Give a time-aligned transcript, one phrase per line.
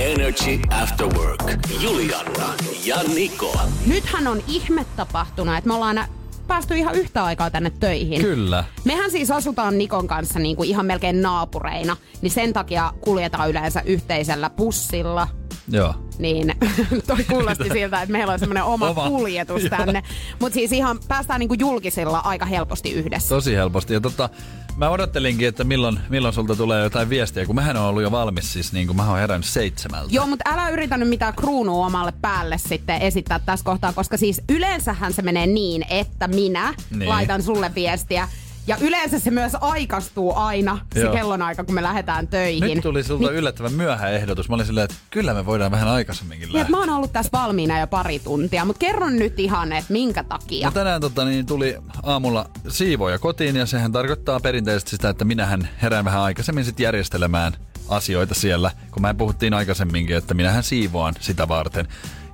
[0.00, 1.42] Energy After Work.
[1.80, 2.54] Juliana
[2.84, 3.60] ja Niko.
[3.86, 6.04] Nythän on ihme tapahtunut, että me ollaan
[6.46, 8.20] päästy ihan yhtä aikaa tänne töihin.
[8.20, 8.64] Kyllä.
[8.84, 13.82] Mehän siis asutaan Nikon kanssa niin kuin ihan melkein naapureina, niin sen takia kuljetaan yleensä
[13.84, 15.28] yhteisellä bussilla.
[15.68, 15.94] Joo.
[16.18, 16.54] Niin
[17.06, 19.08] toi kuulosti siltä, että meillä on semmoinen oma, Oma.
[19.08, 20.02] kuljetus tänne.
[20.40, 23.28] Mutta siis ihan päästään niinku julkisilla aika helposti yhdessä.
[23.28, 23.94] Tosi helposti.
[23.94, 24.28] Ja tota,
[24.76, 28.52] mä odottelinkin, että milloin, milloin sulta tulee jotain viestiä, kun mähän on ollut jo valmis
[28.52, 30.08] siis, niin kuin mä oon herännyt seitsemältä.
[30.14, 34.40] Joo, mutta älä yritä nyt mitään kruunua omalle päälle sitten esittää tässä kohtaa, koska siis
[34.48, 37.08] yleensähän se menee niin, että minä Niin.
[37.08, 38.28] laitan sulle viestiä.
[38.70, 41.12] Ja yleensä se myös aikastuu aina, se Joo.
[41.14, 42.74] kellonaika, kun me lähdetään töihin.
[42.74, 44.48] Nyt tuli sulta Niin- yllättävän myöhä ehdotus.
[44.48, 46.70] Mä olin silleen, että kyllä me voidaan vähän aikaisemminkin Niin, lähteä.
[46.70, 50.66] mä oon ollut tässä valmiina jo pari tuntia, mutta kerron nyt ihan, että minkä takia.
[50.68, 55.68] No tänään tota, niin tuli aamulla siivoja kotiin ja sehän tarkoittaa perinteisesti sitä, että minähän
[55.82, 57.52] herään vähän aikaisemmin sit järjestelemään
[57.88, 61.88] asioita siellä, kun mä puhuttiin aikaisemminkin, että minähän siivoan sitä varten.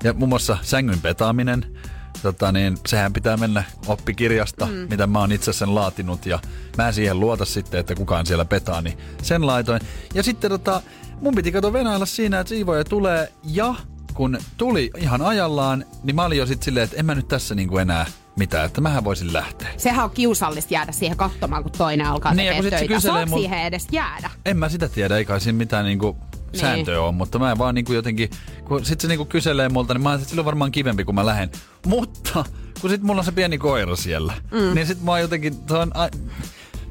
[0.04, 1.76] Ja muun muassa sängyn petaaminen,
[2.22, 4.72] tota niin, sehän pitää mennä oppikirjasta, mm.
[4.72, 6.38] mitä mä oon itse sen laatinut ja
[6.78, 9.80] mä en siihen luota sitten, että kukaan siellä petaa, niin sen laitoin.
[10.14, 10.82] Ja sitten tota,
[11.20, 13.74] mun piti kato venailla siinä, että siivoja tulee ja
[14.14, 17.54] kun tuli ihan ajallaan, niin mä olin jo sit silleen, että en mä nyt tässä
[17.54, 18.06] niinku enää
[18.36, 19.68] mitään, että mähän voisin lähteä.
[19.76, 22.94] Sehän on kiusallista jäädä siihen katsomaan, kun toinen alkaa Niin, tekemään töitä.
[22.94, 24.30] kyselee Saat mul- siihen edes jäädä?
[24.46, 26.16] En mä sitä tiedä, eikä siinä mitään niinku
[26.56, 26.60] Niin.
[26.60, 28.30] sääntöä ole, mutta mä en vaan niinku jotenkin,
[28.64, 31.14] kun sit se niinku kyselee multa, niin mä ajattelin, että sillä on varmaan kivempi, kun
[31.14, 31.50] mä lähden.
[31.86, 32.44] Mutta
[32.80, 34.74] kun sit mulla on se pieni koira siellä, mm.
[34.74, 36.08] niin sit mä oon jotenkin, se on, a,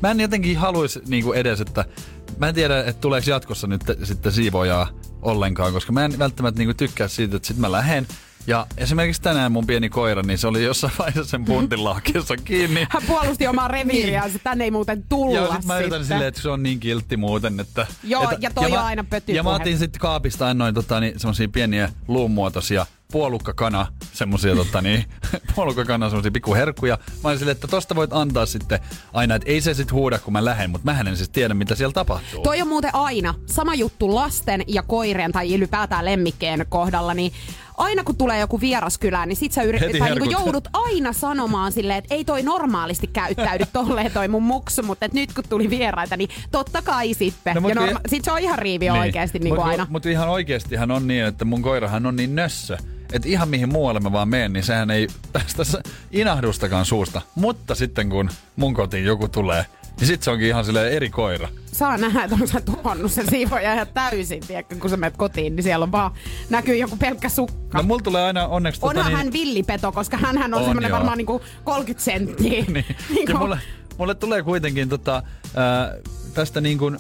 [0.01, 1.85] mä en jotenkin haluaisi niinku edes, että
[2.37, 4.89] mä en tiedä, että tuleeko jatkossa nyt sitten siivojaa
[5.21, 8.07] ollenkaan, koska mä en välttämättä niinku tykkää siitä, että sit mä lähden
[8.47, 12.87] ja esimerkiksi tänään mun pieni koira, niin se oli jossain vaiheessa sen puntin lahkeessa kiinni.
[12.89, 16.15] Hän puolusti omaa reviiriänsä, tänne ei muuten tulla Joo, sit mä yritän sitten.
[16.15, 17.87] silleen, että se on niin kiltti muuten, että...
[18.03, 19.37] Joo, että, ja toi mä- on aina pötypuhe.
[19.37, 25.05] Ja mä otin sitten kaapista annoin tota, niin, semmosia pieniä luumuotoisia puolukkakana, semmosia tota, niin,
[25.55, 26.97] puolukkakana semmosia pikkuherkkuja.
[27.23, 28.79] Mä olin silleen, että tosta voit antaa sitten
[29.13, 31.75] aina, että ei se sit huuda, kun mä lähden, mutta mä en siis tiedä, mitä
[31.75, 32.43] siellä tapahtuu.
[32.43, 37.31] Toi on muuten aina sama juttu lasten ja koirien tai ylipäätään lemmikkeen kohdalla, niin
[37.77, 40.31] aina kun tulee joku vieras kylään, niin sit sä yrit, Heti tai herkut.
[40.31, 45.13] joudut aina sanomaan silleen, että ei toi normaalisti käyttäydy tolleen toi mun muksu, mutta et
[45.13, 47.55] nyt kun tuli vieraita, niin totta kai sitten.
[47.55, 48.99] No, mut ja norma- sit se on ihan riivi niin.
[49.01, 49.87] oikeasti niin kuin mut, aina.
[49.89, 52.77] Mutta ihan oikeastihan on niin, että mun koirahan on niin nössö,
[53.13, 55.77] että ihan mihin muualle mä vaan menen, niin sehän ei päästä s-
[56.11, 57.21] inahdustakaan suusta.
[57.35, 59.65] Mutta sitten kun mun kotiin joku tulee,
[59.99, 61.49] niin sit se onkin ihan silleen eri koira.
[61.71, 65.55] Saa nähdä, että onko sä tuhannut sen siivoja ihan täysin, tiedätkö, kun sä menet kotiin,
[65.55, 66.11] niin siellä on vaan,
[66.49, 67.77] näkyy joku pelkkä sukka.
[67.77, 68.79] No mulla tulee aina onneksi...
[68.83, 70.97] Onhan tota, hän villipeto, koska hän on, On, semmoinen joo.
[70.97, 72.65] varmaan niinku 30 senttiä.
[72.73, 72.85] niin.
[73.09, 73.59] Niinku- Ja mulle,
[73.97, 75.23] mulle tulee kuitenkin tota,
[75.55, 75.93] ää,
[76.33, 76.97] tästä niin kuin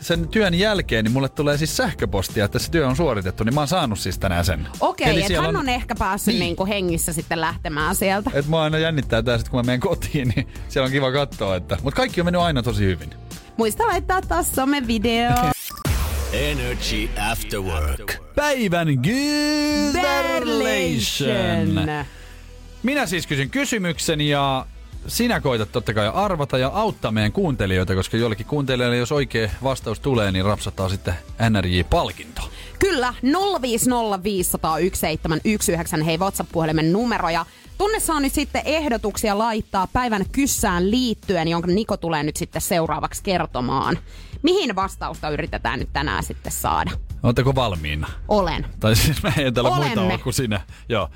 [0.00, 3.60] sen työn jälkeen, niin mulle tulee siis sähköpostia, että se työ on suoritettu, niin mä
[3.60, 4.68] oon saanut siis tänään sen.
[4.80, 6.40] Okei, Eli että hän on ehkä päässyt niin.
[6.40, 8.30] niinku hengissä sitten lähtemään sieltä.
[8.34, 11.56] Et mua aina jännittää tää sit, kun mä menen kotiin, niin siellä on kiva katsoa,
[11.56, 11.78] että...
[11.82, 13.10] Mutta kaikki on mennyt aina tosi hyvin.
[13.56, 15.50] Muista laittaa taas some-video.
[16.32, 18.34] Energy After Work.
[18.34, 20.06] Päivän Gyderlation.
[22.82, 24.66] Minä siis kysyn kysymyksen ja
[25.06, 30.00] sinä koitat totta kai arvata ja auttaa meidän kuuntelijoita, koska jollekin kuuntelijalle, jos oikea vastaus
[30.00, 31.14] tulee, niin rapsattaa sitten
[31.50, 32.50] NRJ-palkinto.
[32.78, 33.14] Kyllä,
[36.00, 37.28] 050501719, hei WhatsApp-puhelimen numero.
[37.28, 37.46] Ja
[37.78, 43.22] tunne saa nyt sitten ehdotuksia laittaa päivän kyssään liittyen, jonka Niko tulee nyt sitten seuraavaksi
[43.22, 43.98] kertomaan.
[44.42, 46.90] Mihin vastausta yritetään nyt tänään sitten saada?
[47.22, 48.08] Oletteko valmiina?
[48.28, 48.66] Olen.
[48.80, 50.14] Tai siis mä en täällä muita Olemme.
[50.14, 50.60] ole kuin sinä.
[50.88, 51.08] Joo.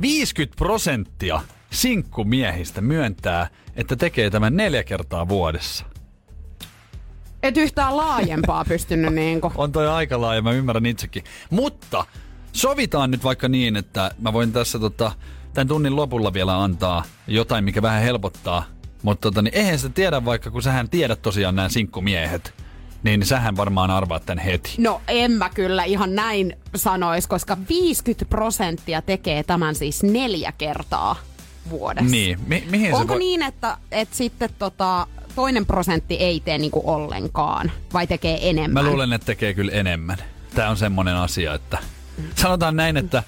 [0.00, 1.40] 50 prosenttia
[1.72, 5.84] sinkkumiehistä myöntää, että tekee tämän neljä kertaa vuodessa.
[7.42, 9.52] Et yhtään laajempaa pystynyt niinku.
[9.56, 11.24] On toi aika laaja, mä ymmärrän itsekin.
[11.50, 12.06] Mutta
[12.52, 15.12] sovitaan nyt vaikka niin, että mä voin tässä tota,
[15.54, 18.64] tämän tunnin lopulla vielä antaa jotain, mikä vähän helpottaa.
[19.02, 22.54] Mutta tota, niin eihän sitä tiedä vaikka, kun sähän tiedät tosiaan nämä sinkkumiehet.
[23.02, 24.74] Niin sähän varmaan arvaat tän heti.
[24.78, 31.16] No en mä kyllä ihan näin sanois, koska 50 prosenttia tekee tämän siis neljä kertaa
[31.70, 32.10] vuodessa.
[32.10, 33.18] Niin, mi- mihin se Onko voi...
[33.18, 38.84] niin, että, että sitten tota, toinen prosentti ei tee niinku ollenkaan, vai tekee enemmän?
[38.84, 40.18] Mä luulen, että tekee kyllä enemmän.
[40.54, 41.78] Tämä on semmoinen asia, että
[42.34, 43.22] sanotaan näin, että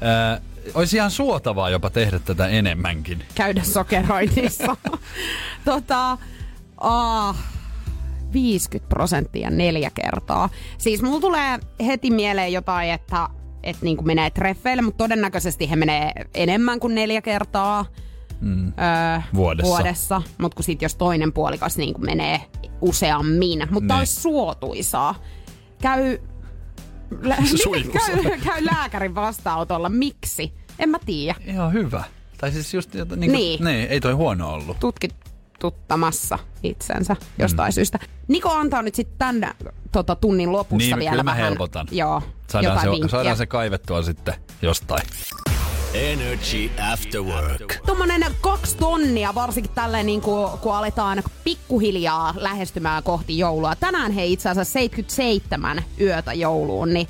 [0.00, 0.40] ää,
[0.74, 3.24] olisi ihan suotavaa jopa tehdä tätä enemmänkin.
[3.34, 4.76] Käydä sokeroinnissa.
[5.64, 6.18] tota,
[6.76, 7.36] ah,
[8.32, 10.48] 50 prosenttia neljä kertaa.
[10.78, 13.28] Siis mulla tulee heti mieleen jotain, että
[13.62, 17.84] että niin menee treffeille, mutta todennäköisesti he menee enemmän kuin neljä kertaa
[18.40, 18.66] Mm.
[18.68, 19.68] öö, Vuodessa.
[19.68, 20.22] vuodessa.
[20.38, 22.40] Mutta kun sit jos toinen puolikas niin menee
[22.80, 23.98] useammin, mutta Niin.
[23.98, 25.14] olisi suotuisaa.
[25.82, 26.18] Käy,
[27.22, 27.36] lä-
[27.92, 29.88] käy, käy lääkärin vastaanotolla.
[29.88, 30.52] Miksi?
[30.78, 31.34] En mä tiedä.
[31.46, 32.04] Ihan hyvä.
[32.38, 33.64] Tai siis just, niin, kuin, Niin.
[33.64, 33.88] niin.
[33.88, 34.76] ei toi huono ollut.
[35.58, 37.72] Tutkituttamassa itsensä jostain mm.
[37.72, 37.98] syystä.
[38.28, 39.54] Niko antaa nyt sitten tämän
[39.92, 41.86] tota, tunnin lopussa Niin, vielä kyllä mä vähän, helpotan.
[41.90, 43.08] Joo, Saadaan se, vinkkiä.
[43.08, 45.02] saadaan se kaivettua sitten jostain.
[45.94, 47.74] Energy After Work.
[47.86, 53.76] Tuommoinen kaksi tonnia, varsinkin tälleen niin kuin, kun aletaan pikkuhiljaa lähestymään kohti joulua.
[53.76, 57.08] Tänään hei itse asiassa 77 yötä jouluun, niin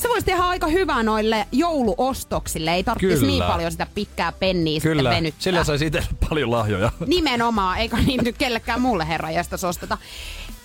[0.00, 2.74] se voisi tehdä aika hyvää noille jouluostoksille.
[2.74, 5.42] Ei tarvitsisi niin paljon sitä pikkää penniä Kyllä, sitten venyttää.
[5.42, 6.92] sillä saisi itse paljon lahjoja.
[7.06, 9.98] Nimenomaan, eikä niin nyt kellekään mulle herra jästäs osteta.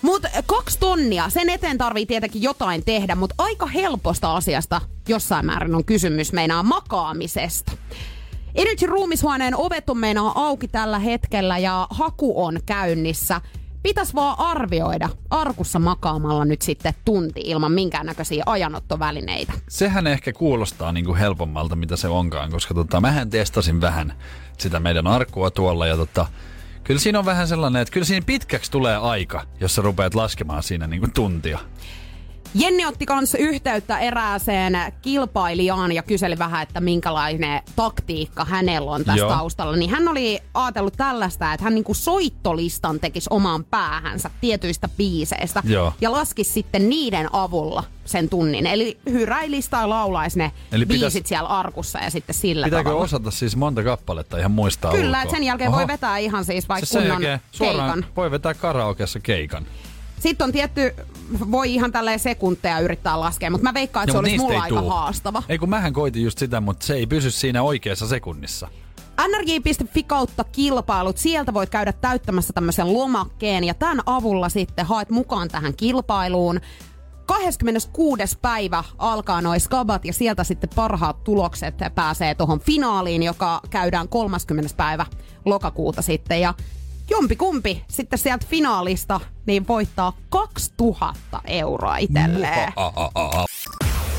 [0.02, 5.74] Mutta kaksi tonnia, sen eteen tarvii tietenkin jotain tehdä, mutta aika helposta asiasta jossain määrin
[5.74, 7.72] on kysymys meinaa makaamisesta.
[8.54, 13.40] Energy ruumishuoneen ovet on meinaa auki tällä hetkellä ja haku on käynnissä.
[13.86, 19.52] Pitäisi vaan arvioida arkussa makaamalla nyt sitten tunti ilman minkäännäköisiä ajanottovälineitä.
[19.68, 24.12] Sehän ehkä kuulostaa niin kuin helpommalta, mitä se onkaan, koska tota, mähän testasin vähän
[24.58, 26.26] sitä meidän arkua tuolla ja tota,
[26.84, 30.62] kyllä siinä on vähän sellainen, että kyllä siinä pitkäksi tulee aika, jos sä rupeat laskemaan
[30.62, 31.58] siinä niin kuin tuntia.
[32.54, 39.18] Jenni otti kanssa yhteyttä erääseen kilpailijaan ja kyseli vähän, että minkälainen taktiikka hänellä on tässä
[39.18, 39.30] Joo.
[39.30, 39.76] taustalla.
[39.76, 45.62] Niin hän oli ajatellut tällaista, että hän niinku soittolistan tekisi omaan päähänsä tietyistä biiseistä.
[45.64, 45.92] Joo.
[46.00, 48.66] Ja laskisi sitten niiden avulla sen tunnin.
[48.66, 53.04] Eli hyräilisi tai laulaisi ne Eli biisit pitäis- siellä arkussa ja sitten sillä Pitääkö tavalla.
[53.04, 55.22] osata siis monta kappaletta ihan muistaa Kyllä, ulkoa?
[55.22, 55.78] että sen jälkeen Oho.
[55.78, 57.22] voi vetää ihan siis vaikka Siis kunnon
[57.52, 58.12] suoraan keikan.
[58.16, 59.66] voi vetää karaokeessa keikan.
[60.20, 60.94] Sitten on tietty,
[61.50, 64.62] voi ihan tälleen sekunteja yrittää laskea, mutta mä veikkaan, että se Joo, mut olisi mulla
[64.62, 64.90] aika tuu.
[64.90, 65.42] haastava.
[65.48, 68.68] Ei kun mähän koitin just sitä, mutta se ei pysy siinä oikeassa sekunnissa.
[69.28, 71.18] nrj.fi kautta kilpailut.
[71.18, 76.60] Sieltä voit käydä täyttämässä tämmöisen lomakkeen ja tämän avulla sitten haet mukaan tähän kilpailuun.
[77.26, 78.22] 26.
[78.42, 84.74] päivä alkaa noin skabat ja sieltä sitten parhaat tulokset pääsee tuohon finaaliin, joka käydään 30.
[84.76, 85.06] päivä
[85.44, 86.40] lokakuuta sitten.
[86.40, 86.54] Ja
[87.10, 92.72] jompi kumpi sitten sieltä finaalista niin voittaa 2000 euroa itselleen.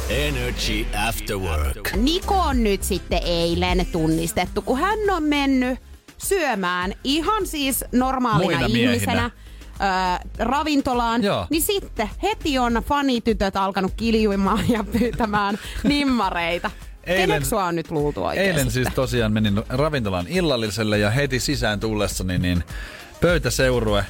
[0.10, 1.94] Energy After Work.
[1.95, 5.80] Niko on nyt sitten eilen tunnistettu, kun hän on mennyt
[6.18, 8.92] syömään ihan siis normaalina Muina miehinä.
[8.94, 11.48] ihmisenä ö, ravintolaan, Joo.
[11.50, 16.72] niin sitten heti on fanitytöt alkanut kiljuimaan ja pyytämään nimmareita.
[17.07, 18.71] Eilen- Keneksi on nyt luultu oikein Eilen sitten?
[18.83, 22.63] siis tosiaan menin ravintolan illalliselle ja heti sisään tullessani niin
[23.21, 24.06] pöytäseurue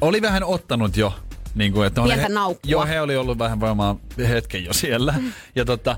[0.00, 1.14] oli vähän ottanut jo.
[1.54, 2.70] Niin kuin, että Pientä he, naukkua.
[2.70, 3.96] Joo, he oli ollut vähän varmaan
[4.28, 5.14] hetken jo siellä.
[5.56, 5.96] Ja tota,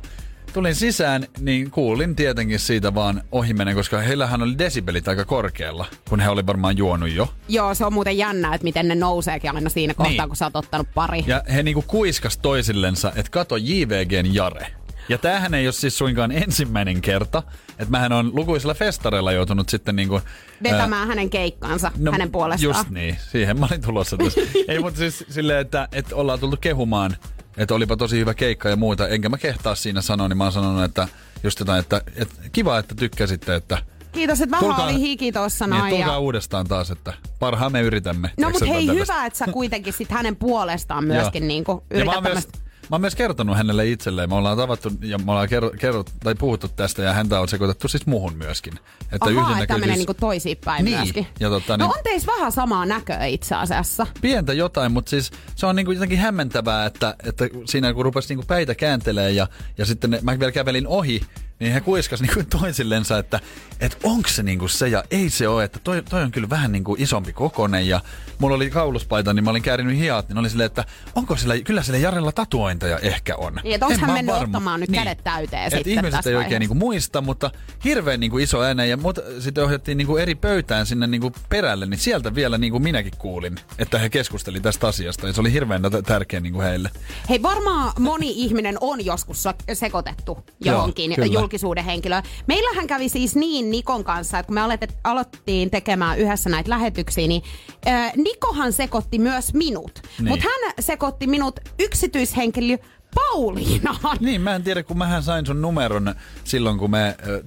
[0.53, 6.21] tulin sisään, niin kuulin tietenkin siitä vaan ohimenen, koska heillähän oli desibelit aika korkealla, kun
[6.21, 7.35] he oli varmaan juonut jo.
[7.49, 10.29] Joo, se on muuten jännä, että miten ne nouseekin aina siinä kohtaa, Niin.
[10.29, 11.25] kun sä oot ottanut pari.
[11.27, 14.67] Ja he niinku kuiskas toisillensa, että kato JVGn Jare.
[15.09, 19.97] Ja tämähän ei ole siis suinkaan ensimmäinen kerta, että mähän on lukuisilla festareilla joutunut sitten
[19.97, 20.21] niinku...
[20.63, 22.73] Vetämään hänen keikkansa hänen puolestaan.
[22.73, 24.41] No, Just niin, siihen mä olin tulossa tässä.
[24.69, 27.17] Ei, mutta siis silleen, että, että ollaan tultu kehumaan,
[27.57, 29.09] että olipa tosi hyvä keikka ja muuta.
[29.09, 31.09] Enkä mä kehtaa siinä sanoa, niin mä oon sanonut, että
[31.43, 33.79] just jotain, että, että kiva, että tykkäsitte, että...
[34.13, 35.91] Kiitos, että vähän Tulkaa- oli hiki tossa Niin, noin.
[35.95, 36.19] tulkaa ja...
[36.19, 38.29] uudestaan taas, että parhaan me yritämme.
[38.29, 42.13] No Tiedätkö, mut hei, hyvä, että sä kuitenkin sit hänen puolestaan myöskin niinku Ja mä
[42.13, 42.59] yrität myös, tämmöstä...
[42.83, 44.29] mä oon myös kertonut hänelle itselleen.
[44.29, 47.89] Me ollaan tavattu ja me ollaan kerro, kerrot, tai puhuttu tästä ja häntä on sekoitettu
[47.89, 48.73] siis muhun myöskin.
[48.73, 48.85] Että
[49.21, 51.27] Ahaa, että yhdennäköisyys- menee niinku toisiin päin Niin, myöskin.
[51.41, 54.07] ja tota no niin- on teissä vähän samaa näköä itse asiassa.
[54.21, 58.45] Pientä jotain, mutta siis se on niinku jotenkin hämmentävää, että, että siinä kun rupesi niinku
[58.47, 59.47] päitä kääntelee ja,
[59.79, 61.21] ja sitten ne, mä vielä kävelin ohi,
[61.63, 63.41] niin he kuiskas niinku toisillensa, että
[63.81, 66.73] et onko se niinku se ja ei se ole, että toi, toi on kyllä vähän
[66.73, 68.01] niinku isompi kokonen ja
[68.39, 71.83] mulla oli kauluspaita, niin mä olin käärinyt hiat, niin oli silleen, että onko sillä, kyllä
[71.83, 73.61] sillä Jarella tatuointeja ehkä on.
[73.63, 74.45] Niin, että onks En hän mennyt varma.
[74.45, 77.51] ottamaan nyt kädet täyteen Et sitten ihmiset ei oikein niinku muista, mutta
[77.85, 81.99] hirveän niinku iso ääne ja mut sitten ohjattiin niinku eri pöytään sinne niinku perälle, niin
[81.99, 86.41] sieltä vielä niinku minäkin kuulin, että he keskusteli tästä asiasta ja se oli hirveän tärkeä
[86.41, 86.91] niinku heille.
[87.29, 91.27] Hei, varmaan moni ihminen on joskus sekoitettu johonkin Joo, kyllä.
[91.53, 92.23] Julkisuuden henkilö.
[92.47, 94.61] Meillähän kävi siis niin Nikon kanssa, että kun me
[95.05, 97.43] aloittiin tekemään yhdessä näitä lähetyksiä, niin
[97.87, 100.03] äh, Nikohan sekoitti myös minut.
[100.19, 100.29] Niin.
[100.29, 102.79] Mutta hän sekoitti minut yksityishenkilö
[103.15, 104.17] Pauliinaan.
[104.21, 107.45] Niin, mä en tiedä, kun mähän sain sun numeron silloin, kun me ö,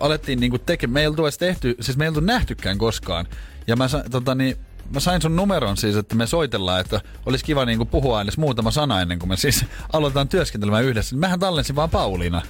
[0.00, 0.94] alettiin niinku tekemään.
[0.94, 3.26] Me ei oltu edes tehty, siis me ei oltu nähtykään koskaan.
[3.66, 4.56] Ja mä, tota, niin,
[4.94, 8.70] mä sain sun numeron siis, että me soitellaan, että olisi kiva niinku puhua edes muutama
[8.70, 11.16] sana ennen kuin me siis aloitetaan työskentelemään yhdessä.
[11.16, 12.42] Mähän tallensin vaan Pauliina.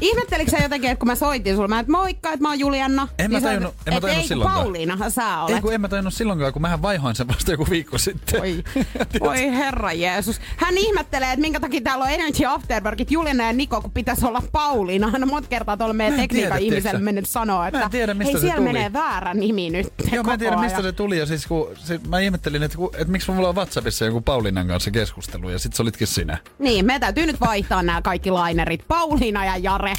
[0.00, 3.08] Ihmettelikö sä jotenkin, että kun mä soitin sulle, mä että moikka, että mä oon Julianna.
[3.18, 4.62] En mä niin tajunnut- en mä tajunnut ei, silloinkaan.
[4.62, 5.54] Pauliinahan sä olet.
[5.56, 8.40] Ei kun en mä tajunnut silloinkaan, kun mähän vaihoin sen vasta joku viikko sitten.
[8.40, 8.64] Oi,
[9.20, 10.40] oi herra Jeesus.
[10.56, 14.42] Hän ihmettelee, että minkä takia täällä on Energy Afterworkit Juliana ja Niko, kun pitäisi olla
[14.52, 15.10] Pauliina.
[15.10, 18.40] Hän on monta kertaa tuolla meidän tekniikan ihmiselle mennyt sanoa, että en tiedä, mistä hei,
[18.40, 18.72] se siellä tuli.
[18.72, 22.00] menee väärä nimi nyt Joo, mä en tiedä mistä se tuli ja siis kun, se,
[22.08, 25.72] mä ihmettelin, että, kun, että miksi mulla on Whatsappissa joku Pauliinan kanssa keskustelu ja sit
[25.72, 26.38] se olitkin sinä.
[26.58, 28.84] Niin, me täytyy nyt vaihtaa nämä kaikki lainerit.
[28.88, 29.96] Pauliina ja Jare.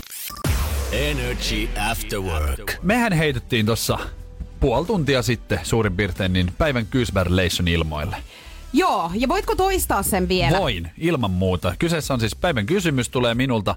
[0.92, 2.74] Energy After Work.
[2.82, 4.00] Mehän heitettiin tuossa
[4.60, 8.18] puoli tuntia sitten suurin piirtein niin päivän Kysberlation ilmoille.
[8.74, 10.60] Joo, ja voitko toistaa sen vielä?
[10.60, 11.76] Voin, ilman muuta.
[11.80, 13.76] Kyseessä on siis päivän kysymys, tulee minulta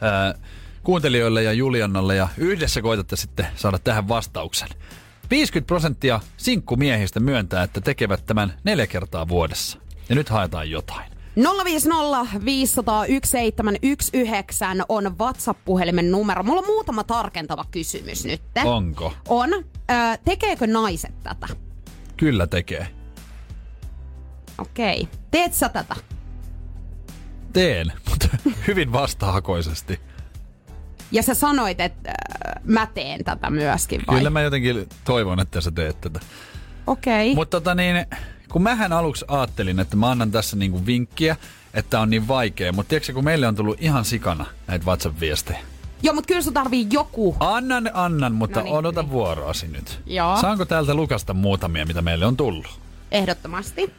[0.00, 0.34] ää,
[0.82, 4.68] kuuntelijoille ja Juliannalle ja yhdessä koitatte sitten saada tähän vastauksen.
[5.30, 9.78] 50 prosenttia sinkkumiehistä myöntää, että tekevät tämän neljä kertaa vuodessa.
[10.08, 11.15] Ja nyt haetaan jotain.
[11.36, 16.42] 050 501 719 on WhatsApp-puhelimen numero.
[16.42, 18.42] Mulla on muutama tarkentava kysymys nyt.
[18.64, 19.12] Onko?
[19.28, 19.48] On.
[19.54, 19.62] Ö,
[20.24, 21.48] tekeekö naiset tätä?
[22.16, 22.88] Kyllä tekee.
[24.58, 25.08] Okei.
[25.30, 25.96] Teet sä tätä?
[27.52, 28.28] Teen, mutta
[28.66, 30.00] hyvin vastahakoisesti.
[31.12, 34.16] Ja sä sanoit, että äh, mä teen tätä myöskin vai?
[34.16, 36.20] Kyllä mä jotenkin toivon, että sä teet tätä.
[36.86, 37.34] Okei.
[37.34, 38.06] Mutta tota niin,
[38.52, 41.36] kun mähän aluksi ajattelin, että mä annan tässä niinku vinkkiä,
[41.74, 42.72] että on niin vaikea.
[42.72, 45.58] Mutta tiedätkö, kun meille on tullut ihan sikana näitä WhatsApp-viestejä.
[46.02, 47.36] Joo, mutta kyllä sun tarvii joku.
[47.40, 49.10] Annan, annan, mutta No niin, odota niin.
[49.10, 50.00] vuoroasi nyt.
[50.06, 50.40] Joo.
[50.40, 52.80] Saanko täältä lukasta muutamia, mitä meille on tullut?
[53.10, 53.92] Ehdottomasti.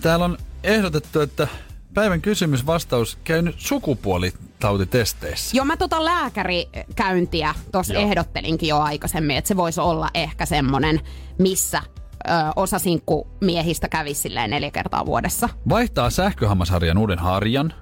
[0.00, 1.48] Täällä on ehdotettu, että
[1.94, 5.56] päivän kysymys vastaus käynyt sukupuolitautitesteissä.
[5.56, 11.00] Joo, mä tota lääkärikäyntiä tuossa ehdottelinkin jo aikaisemmin, että se voisi olla ehkä semmonen,
[11.38, 11.82] missä
[12.28, 15.48] ö, osa sinkkumiehistä kävisi silleen neljä kertaa vuodessa.
[15.68, 17.74] Vaihtaa sähköhammasharjan uuden harjan.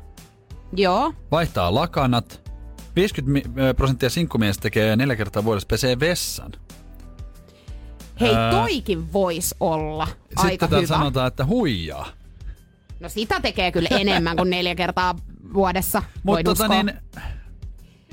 [0.77, 1.13] Joo.
[1.31, 2.51] Vaihtaa lakanat.
[2.97, 6.53] 50 mi- ö, prosenttia sinkkumiehistä tekee neljä kertaa vuodessa pesee vessan.
[8.21, 10.97] Hei, Ää, toikin voisi olla Sitten aika täällä hyvä.
[10.97, 12.07] sanotaan, että huijaa.
[13.01, 15.15] No sitä tekee kyllä enemmän kuin neljä kertaa
[15.55, 16.83] vuodessa, voin Mutta tota uskoa.
[16.83, 16.97] niin,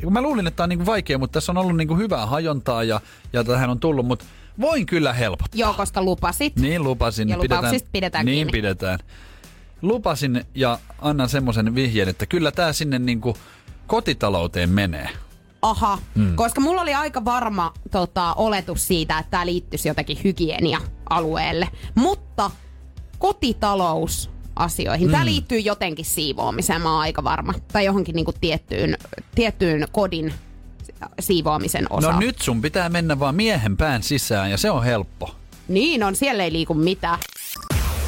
[0.03, 2.83] kun mä luulin, että tämä on niinku vaikea, mutta tässä on ollut niinku hyvää hajontaa
[2.83, 3.01] ja,
[3.33, 4.25] ja tähän on tullut, mutta
[4.61, 5.59] voin kyllä helpottaa.
[5.59, 6.55] Joo, koska lupasit.
[6.55, 7.29] Niin lupasin.
[7.29, 8.51] Ja lupauksista pidetään Niin kiinni.
[8.51, 8.99] pidetään.
[9.81, 13.37] Lupasin ja annan semmoisen vihjeen, että kyllä tämä sinne niinku
[13.87, 15.09] kotitalouteen menee.
[15.61, 16.35] Aha, hmm.
[16.35, 21.69] koska mulla oli aika varma tota, oletus siitä, että tämä liittyisi jotenkin hygienia-alueelle.
[21.95, 22.51] Mutta
[23.19, 25.11] kotitalous asioihin.
[25.11, 27.53] Tämä liittyy jotenkin siivoamiseen, mä oon aika varma.
[27.73, 28.97] Tai johonkin niinku tiettyyn,
[29.35, 30.33] tiettyyn kodin
[31.19, 32.13] siivoamisen osaan.
[32.13, 35.35] No nyt sun pitää mennä vaan miehen pään sisään ja se on helppo.
[35.67, 37.19] Niin on, siellä ei liiku mitään.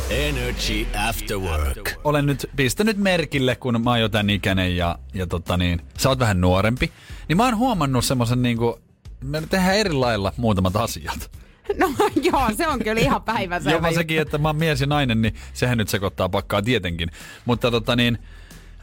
[0.09, 1.91] Energy After Work.
[2.03, 6.09] Olen nyt pistänyt merkille, kun mä oon jo tän ikäinen ja, ja tota niin, sä
[6.09, 6.91] oot vähän nuorempi.
[7.27, 8.79] Niin mä oon huomannut semmosen niinku,
[9.23, 11.31] me tehdään eri lailla muutamat asiat.
[11.77, 11.89] No
[12.31, 13.99] joo, se on kyllä ihan päiväselvä Jopa juttu.
[13.99, 17.09] sekin, että mä oon mies ja nainen, niin sehän nyt sekoittaa pakkaa tietenkin.
[17.45, 18.17] Mutta tota niin,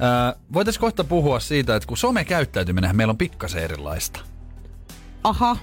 [0.01, 4.21] ää, voitais kohta puhua siitä, että kun somekäyttäytyminen meillä on pikkasen erilaista.
[5.25, 5.57] Aha,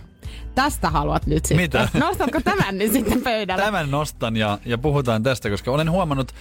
[0.56, 1.64] tästä haluat nyt sitten.
[1.64, 1.90] Mitä?
[2.00, 3.64] Nostatko tämän nyt sitten pöydälle?
[3.64, 6.32] Tämän nostan ja, ja puhutaan tästä, koska olen huomannut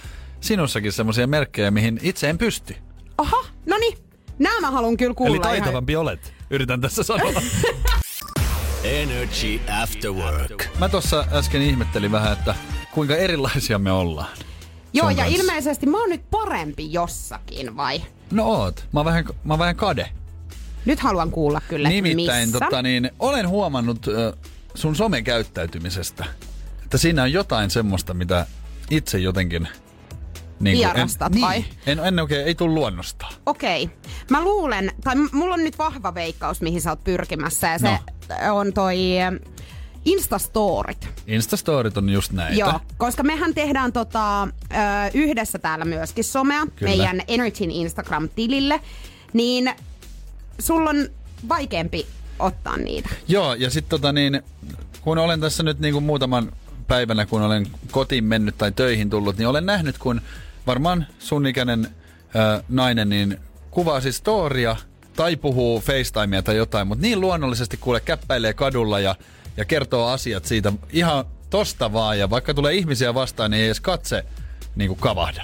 [0.41, 2.75] sinussakin semmoisia merkkejä, mihin itse en pysty.
[3.17, 3.97] Aha, no niin.
[4.39, 7.31] Nämä mä haluan kyllä kuulla Eli ihan- taitavampi olet, yritän tässä sanoa.
[8.83, 10.65] Energy After Work.
[10.79, 12.55] Mä tuossa äsken ihmettelin vähän, että
[12.91, 14.27] kuinka erilaisia me ollaan.
[14.93, 15.35] Joo, ja kanssa.
[15.41, 18.01] ilmeisesti mä oon nyt parempi jossakin, vai?
[18.31, 18.85] No oot.
[18.91, 20.09] Mä oon vähän, mä oon vähän kade.
[20.85, 22.59] Nyt haluan kuulla kyllä, Nimittäin missä.
[22.59, 24.33] tota, niin, olen huomannut ö,
[24.75, 26.25] sun somekäyttäytymisestä,
[26.83, 28.45] että siinä on jotain semmoista, mitä
[28.89, 29.67] itse jotenkin...
[30.59, 31.59] Niin Vierastat en, vai?
[31.59, 33.25] Niin, en, en oikein, ei tullut luonnosta.
[33.45, 33.89] Okei.
[34.29, 38.55] Mä luulen, tai mulla on nyt vahva veikkaus, mihin sä oot pyrkimässä, ja se No.
[38.59, 39.33] on toi äh,
[40.05, 41.07] Instastorit.
[41.27, 42.59] Instastorit on just näitä.
[42.59, 44.47] Joo, koska mehän tehdään tota,
[45.13, 46.89] yhdessä täällä myöskin somea Kyllä.
[46.89, 48.81] meidän Energyn Instagram-tilille,
[49.33, 49.71] niin
[50.59, 51.09] sulla on
[51.49, 52.07] vaikeampi
[52.39, 53.09] ottaa niitä.
[53.27, 54.41] Joo, ja sitten tota niin,
[55.01, 56.51] kun olen tässä nyt niin kuin muutaman
[56.87, 60.21] päivänä, kun olen kotiin mennyt tai töihin tullut, niin olen nähnyt, kun
[60.67, 61.87] varmaan sun ikäinen
[62.35, 63.37] ö, nainen niin
[63.71, 64.75] kuvaa siis storia
[65.15, 69.15] tai puhuu FaceTimea tai jotain, mutta niin luonnollisesti kuule käppäilee kadulla ja,
[69.57, 72.19] ja kertoo asiat siitä ihan tosta vaan.
[72.19, 74.25] Ja vaikka tulee ihmisiä vastaan, niin ei edes katse
[74.75, 75.43] niin kuin kavahda.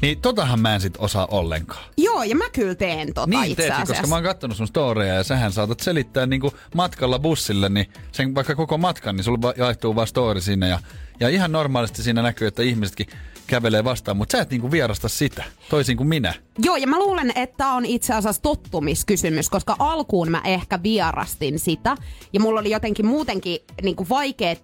[0.00, 1.84] Niin totahan mä en sit osaa ollenkaan.
[1.96, 3.92] Joo, ja mä kyllä teen tota Niin itse teetkin, asiassa.
[3.94, 8.34] koska mä oon kattonut sun storeja ja sähän saatat selittää niinku matkalla bussille, niin sen
[8.34, 10.78] vaikka koko matkan, niin sulla va- jaettuu vaan story sinne ja,
[11.20, 13.06] ja ihan normaalisti siinä näkyy, että ihmisetkin
[13.46, 16.34] kävelee vastaan, mutta sä et niinku vierasta sitä, toisin kuin minä.
[16.58, 21.58] Joo, ja mä luulen, että tämä on itse asiassa tottumiskysymys, koska alkuun mä ehkä vierastin
[21.58, 21.96] sitä.
[22.32, 24.56] Ja mulla oli jotenkin muutenkin niin kuin vaikea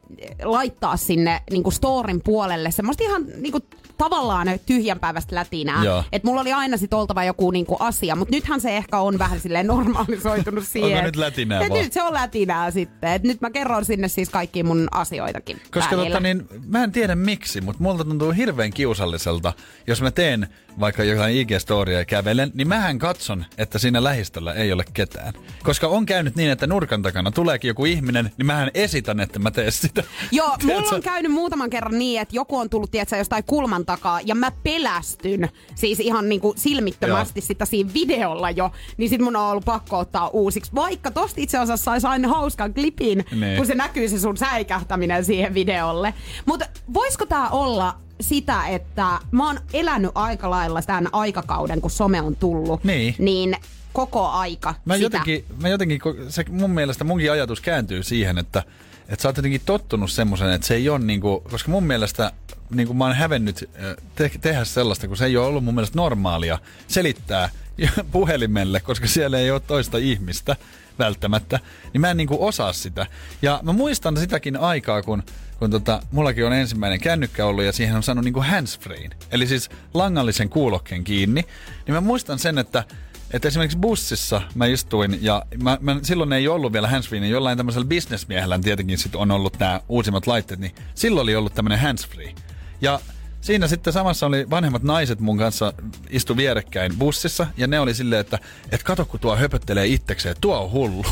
[0.42, 3.64] laittaa sinne niin kuin storin puolelle semmoista ihan niin kuin,
[3.98, 5.84] tavallaan tyhjänpäiväistä lätinää.
[5.84, 6.04] Joo.
[6.12, 9.18] Että mulla oli aina sit oltava joku niin kuin asia, mutta nythän se ehkä on
[9.18, 10.92] vähän silleen normalisoitunut siihen.
[10.92, 11.82] Onko nyt lätinää Et vaan?
[11.82, 13.12] Nyt se on lätinää sitten.
[13.12, 17.14] Et nyt mä kerron sinne siis kaikki mun asioitakin Koska tota, niin, mä en tiedä
[17.14, 19.52] miksi, mutta multa tuntuu hirveän kiusalliselta,
[19.86, 20.48] jos mä teen
[20.80, 25.32] vaikka jotain IG-storia ja kävelen, niin mähän katson, että siinä lähistöllä ei ole ketään.
[25.62, 29.50] Koska on käynyt niin, että nurkan takana tuleekin joku ihminen, niin mähän esitän, että mä
[29.50, 30.04] teen sitä.
[30.32, 34.20] Joo, mulla on käynyt muutaman kerran niin, että joku on tullut tiedätkö, jostain kulman takaa
[34.24, 37.46] ja mä pelästyn siis ihan niin kuin silmittömästi Joo.
[37.46, 40.70] sitä siinä videolla jo, niin sit mun on ollut pakko ottaa uusiksi.
[40.74, 43.56] Vaikka tosta itse asiassa sais aina hauskan klipin, Niin.
[43.56, 46.14] kun se näkyy se sun säikähtäminen siihen videolle.
[46.46, 52.20] Mutta voisiko tää olla sitä, että mä oon elänyt aika lailla tämän aikakauden, kun some
[52.22, 53.14] on tullut, Niin.
[53.18, 53.56] niin
[53.92, 55.04] koko aika Mä sitä.
[55.04, 58.62] jotenkin, mä jotenkin, se mun mielestä munkin ajatus kääntyy siihen, että,
[59.08, 62.32] että sä oot jotenkin tottunut semmoisen, että se ei ole niinku, koska mun mielestä
[62.70, 65.96] niinku mä oon hävennyt äh, te- tehdä sellaista, kun se ei ole ollut mun mielestä
[65.96, 66.58] normaalia
[66.88, 67.50] selittää
[68.12, 70.56] puhelimelle, koska siellä ei ole toista ihmistä
[70.98, 71.60] välttämättä,
[71.92, 73.06] niin mä en niinku osaa sitä.
[73.42, 75.22] Ja mä muistan sitäkin aikaa, kun
[75.58, 79.70] kun tota, mullakin on ensimmäinen kännykkä ollut ja siihen on saanut niinku handsfreen, eli siis
[79.94, 81.44] langallisen kuulokkeen kiinni,
[81.86, 82.84] niin mä muistan sen, että
[83.30, 87.56] että esimerkiksi bussissa mä istuin ja mä, mä, silloin ei ollut vielä handsfree, niin jollain
[87.56, 92.34] tämmöisellä bisnesmiehellä tietenkin sit on ollut nämä uusimmat laitteet, niin silloin oli ollut tämmöinen handsfree.
[92.80, 93.00] Ja
[93.40, 95.72] siinä sitten samassa oli vanhemmat naiset mun kanssa
[96.10, 98.38] istu vierekkäin bussissa ja ne oli silleen, että
[98.72, 101.04] et kato kun tuo höpöttelee itsekseen, tuo on hullu.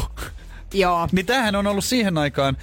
[0.75, 1.09] Joo.
[1.12, 2.57] Niin tämähän on ollut siihen aikaan,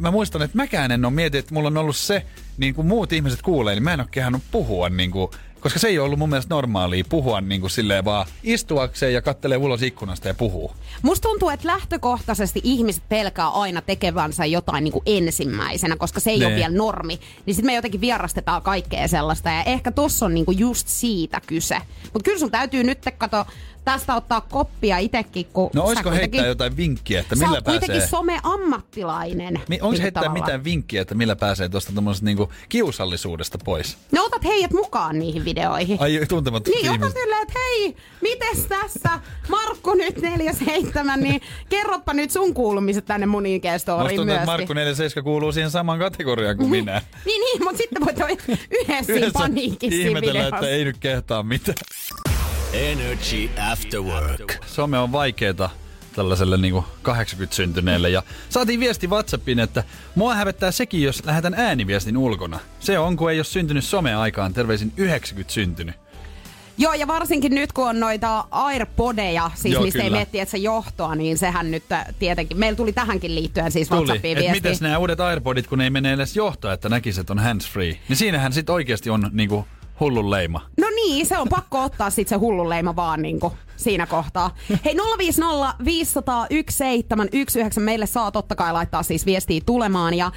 [0.00, 2.26] mä muistan, että mäkään en ole mietin, että mulla on ollut se,
[2.58, 5.30] niin kuin muut ihmiset kuulee, niin mä en ole kehannut puhua niin kuin,
[5.60, 9.22] koska se ei ole ollut mun mielestä normaalia puhua niin kuin silleen vaan istuakseen ja
[9.22, 10.72] kattelee ulos ikkunasta ja puhuu.
[11.02, 16.38] Musta tuntuu, että lähtökohtaisesti ihmiset pelkää aina tekevänsä jotain niin kuin ensimmäisenä, koska se ei
[16.38, 16.46] Nee.
[16.48, 17.20] ole vielä normi.
[17.46, 19.48] Niin sitten me jotenkin vierastetaan kaikkea sellaista.
[19.50, 21.76] Ja ehkä tossa on niin kuin just siitä kyse.
[22.02, 23.46] Mutta kyllä sun täytyy nyt kato,
[23.84, 27.62] tästä ottaa koppia itekin, kun No sä olisiko kuitenkin- heittää jotain vinkkiä, että Sä millä
[27.62, 28.08] kuitenkin pääsee...
[28.08, 29.60] some-ammattilainen.
[29.68, 30.44] Mi- onko heittää tavallaan.
[30.46, 33.96] mitään vinkkiä, että millä pääsee tuosta niinku kiusallisuudesta pois?
[34.12, 35.96] No otat heidät mukaan niihin videoihin.
[36.00, 37.18] Ai tuntemattomat Niin, ihmiset.
[37.20, 43.46] silleen, että hei, mites tässä Markku nyt 47, niin kerropa nyt sun kuulumiset tänne mun
[43.46, 44.46] IG-storiin tuntuu, että.
[44.46, 47.02] Markku 47 kuuluu siihen samaan kategoriaan kuin minä.
[47.24, 48.28] Niin, niin, mutta sitten voit olla
[48.70, 50.56] yhdessä siinä paniikissa ihmetellä, videossa.
[50.56, 51.76] että ei nyt kehtaa mitään.
[52.72, 54.64] Energy After Work.
[54.66, 55.70] Some on vaikeeta
[56.14, 58.08] tällaiselle niinku 80-syntyneelle.
[58.08, 62.58] Ja saatiin viesti Whatsappiin, että mua hävettää sekin, jos lähetän ääniviestin ulkona.
[62.80, 64.52] Se on, kun ei ole syntynyt some-aikaan.
[64.52, 65.94] Terveisin 90 syntynyt.
[66.78, 70.16] Joo, ja varsinkin nyt kun on noita AirPodeja, siis Joo, mistä ei kyllä.
[70.16, 73.98] miettiä, että se johtoa, niin sehän nyt äh, tietenkin, meillä tuli tähänkin liittyen siis Tuli,
[73.98, 74.56] WhatsAppiin viesti.
[74.60, 77.96] mitäs nämä uudet AirPodit, kun ei mene edes johtoa, että näkisi, että on hands-free.
[78.08, 79.66] Niin siinähän sit oikeasti on niinku
[80.00, 80.60] hullun leima.
[80.80, 84.56] No niin, se on pakko ottaa sitten se hullun leima vaan niinku siinä kohtaa.
[84.84, 90.32] Hei 050 501 719 meille saa totta kai laittaa siis viestiä tulemaan ja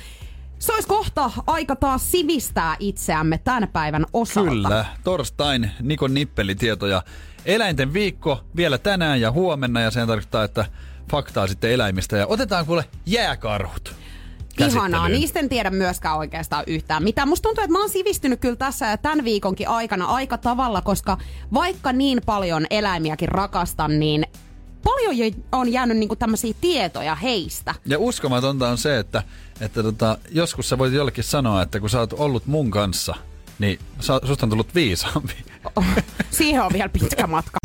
[0.60, 4.50] se olisi kohta aika taas sivistää itseämme tämän päivän osalta.
[4.50, 7.04] Kyllä, torstain Nikon nippelitietoja.
[7.46, 10.66] Eläinten viikko vielä tänään ja huomenna ja sen tarkoittaa, että
[11.12, 12.18] faktaa sitten eläimistä.
[12.18, 13.93] Ja otetaan kuule jääkarhut.
[14.60, 17.28] Ihanaa, niistä en tiedä myöskään oikeastaan yhtään mitään.
[17.28, 21.18] Musta tuntuu, että mä oon sivistynyt kyllä tässä ja tämän viikonkin aikana aika tavalla, koska
[21.54, 24.26] vaikka niin paljon eläimiäkin rakastan, niin
[24.84, 27.76] paljon jo on jäänyt niinku tämmöisiä tietoja heistä.
[27.86, 29.24] Ja uskomatonta on se, että,
[29.62, 33.16] että tota, joskus sä voit jollekin sanoa, että kun sä oot ollut mun kanssa,
[33.60, 35.34] niin sa, susta on tullut viisaampi.
[36.32, 37.58] Siihen on vielä pitkä matka.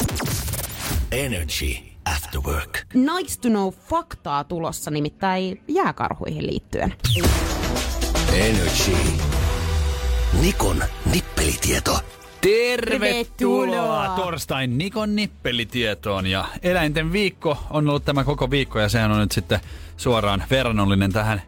[1.13, 1.77] Energy
[2.17, 2.87] After Work.
[2.95, 6.95] Nice to know faktaa tulossa nimittäin jääkarhuihin liittyen.
[8.35, 8.97] Energy.
[10.41, 12.01] Nikon nippelitieto.
[12.41, 14.09] Tervetuloa.
[14.09, 16.27] torstain Nikon nippelitietoon.
[16.27, 19.61] Ja eläinten viikko on ollut tämä koko viikko ja sehän on nyt sitten
[19.97, 21.43] suoraan verrannollinen tähän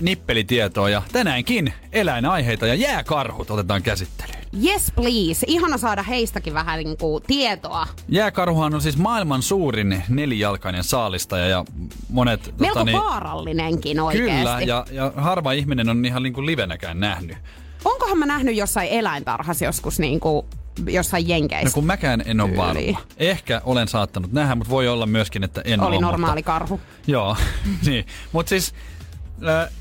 [0.00, 0.92] nippelitietoon.
[0.92, 4.40] Ja tänäänkin eläinaiheita ja jääkarhut otetaan käsittelyyn.
[4.64, 7.86] Yes please, ihana saada heistäkin vähän niinku tietoa.
[8.08, 11.64] Jääkarhuhan on siis maailman suurin nelijalkainen saalistaja ja
[12.08, 12.54] monet...
[12.58, 14.36] Melko tota, niin, vaarallinenkin oikeesti.
[14.36, 17.36] Kyllä, ja, ja harva ihminen on ihan niin kuin livenäkään nähnyt.
[17.84, 20.46] Onkohan mä nähnyt jossain eläintarhassa joskus niinku
[20.86, 21.68] jossain jenkeissä?
[21.68, 23.00] No kun mäkään en ole varma.
[23.16, 26.02] Ehkä olen saattanut nähdä, mutta voi olla myöskin, että en Oli ole.
[26.04, 26.80] normaali Mutta, karhu.
[27.06, 27.36] joo,
[27.86, 28.06] niin.
[28.32, 28.74] Mutta siis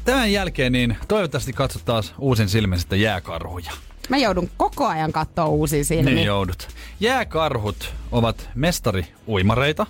[0.05, 3.71] tämän jälkeen niin toivottavasti katsot taas uusin silmin sitten jääkarhuja.
[4.09, 6.13] Mä joudun koko ajan katsoa uusia silmiä.
[6.13, 6.67] Niin joudut.
[6.99, 9.85] Jääkarhut ovat mestari-uimareita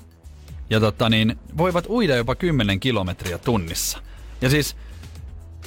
[0.70, 3.98] ja tota niin, voivat uida jopa 10 kilometriä tunnissa.
[4.42, 4.76] Ja siis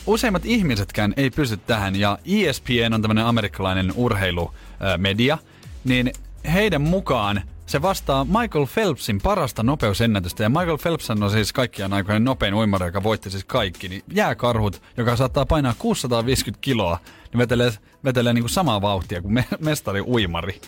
[0.06, 5.38] useimmat ihmisetkään ei pysty tähän ja ESPN on tämmöinen amerikkalainen urheilumedia,
[5.84, 6.12] niin
[6.52, 10.42] heidän mukaan se vastaa Michael Phelpsin parasta nopeusennätystä.
[10.42, 13.88] Ja Michael Phelps on siis kaikkiaan aikojen nopein uimari, joka voitti siis kaikki.
[13.88, 16.98] Niin jääkarhut, joka saattaa painaa 650 kiloa,
[17.32, 17.72] niin vetelee,
[18.04, 20.60] vetelee niin kuin samaa vauhtia kuin me, mestari uimari.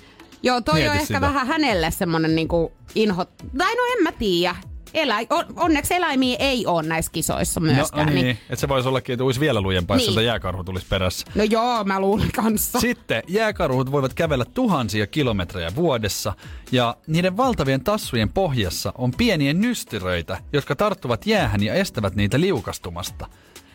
[0.43, 1.21] Joo, toi Mieti on ehkä sitä.
[1.21, 3.25] vähän hänelle semmonen niinku inho...
[3.59, 4.57] Tai no en mä tiedä.
[4.95, 5.17] Elä...
[5.31, 8.07] on- Onneksi eläimiä ei ole näissä kisoissa No, myöskään.
[8.07, 8.39] niin, niin...
[8.51, 10.05] että se voisi ollakin, että uisi vielä lujempaa, niin.
[10.05, 11.27] Sieltä jääkarhu tulisi perässä.
[11.35, 12.81] No joo, mä luulen kanssa.
[12.81, 16.33] Sitten jääkarhut voivat kävellä tuhansia kilometrejä vuodessa
[16.73, 23.27] ja niiden valtavien tassujen pohjassa on pieniä nystyröitä, jotka tarttuvat jäähän ja estävät niitä liukastumasta.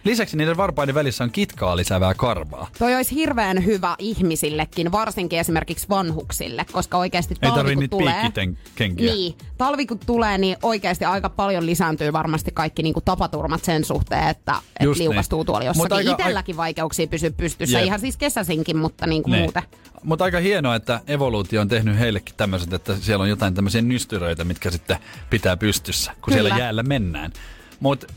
[0.03, 2.67] Lisäksi niiden varpaiden välissä on kitkaa lisäävää karvaa.
[2.79, 8.21] Toi olisi hirveän hyvä ihmisillekin, varsinkin esimerkiksi vanhuksille, koska oikeasti Ei talvi kun niitä tulee...
[8.35, 9.13] piikkikenkiä.
[9.13, 14.27] Niin, talvi kun tulee, niin oikeasti aika paljon lisääntyy varmasti kaikki niinku tapaturmat sen suhteen,
[14.27, 14.97] että et niin.
[14.99, 15.97] liukastuu tuolla Mut jossakin.
[16.09, 17.85] aika- Itelläkin vaikeuksia pysyä pystyssä, Jep.
[17.85, 19.37] ihan siis kesäsinkin, mutta niinku Ne.
[19.41, 19.63] muuten.
[20.03, 24.43] Mutta aika hienoa, että evoluutio on tehnyt heillekin tämmöiset, että siellä on jotain tämmöisiä nystyröitä,
[24.43, 24.97] mitkä sitten
[25.29, 26.35] pitää pystyssä, kun Kyllä.
[26.35, 27.31] siellä jäällä mennään.
[27.79, 28.07] Mutta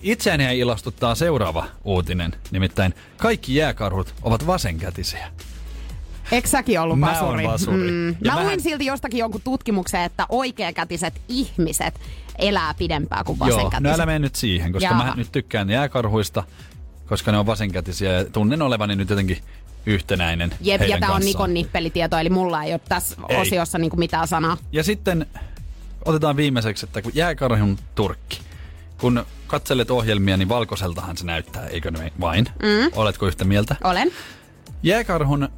[0.00, 5.28] itseäni ilastuttaa seuraava uutinen, nimittäin kaikki jääkarhut ovat vasenkätisiä.
[6.32, 7.44] Eikö säkin ollut Mä vasuri?
[7.46, 7.90] vasuri.
[7.90, 8.08] Mm.
[8.08, 12.00] Ja Mä mähän- luin silti jostakin jonkun tutkimuksen, että oikeakätiset ihmiset
[12.38, 13.82] elää pidempään kuin Joo, vasenkätiset.
[13.82, 15.04] no älä mene nyt siihen, koska Jaa.
[15.04, 16.42] mä nyt tykkään jääkarhuista,
[17.06, 19.38] koska ne on vasenkätisiä ja tunnen olevani nyt jotenkin
[19.86, 21.20] yhtenäinen Jep, ja tää on.
[21.22, 23.36] Nikon nippelitieto, eli mulla ei ole tässä Ei.
[23.36, 24.56] osiossa niinku mitään sanaa.
[24.72, 25.26] Ja sitten
[26.04, 28.40] otetaan viimeiseksi, että kun jääkarhun turkki,
[29.00, 32.46] kun katselet ohjelmia, niin valkoiseltahan se näyttää, eikö ne vain?
[32.62, 32.90] Mm.
[32.94, 33.76] Oletko yhtä mieltä?
[33.84, 34.12] Olen.
[34.82, 35.48] Jääkarhun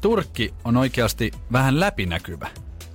[0.00, 2.48] turkki on oikeasti vähän läpinäkyvä.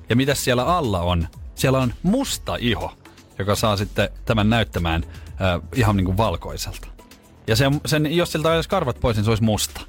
[0.10, 1.28] Ja mitä siellä alla on?
[1.56, 2.94] Siellä on musta iho,
[3.40, 6.88] joka saa sitten tämän näyttämään äh, ihan niin kuin valkoiselta.
[7.48, 9.82] Ja sen, sen, jos siltä olisi karvat pois, niin se olisi musta.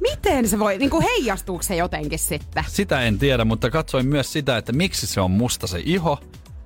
[0.00, 2.64] Miten se voi, niinku heijastuuko se jotenkin sitten?
[2.68, 6.20] Sitä en tiedä, mutta katsoin myös sitä, että miksi se on musta se iho.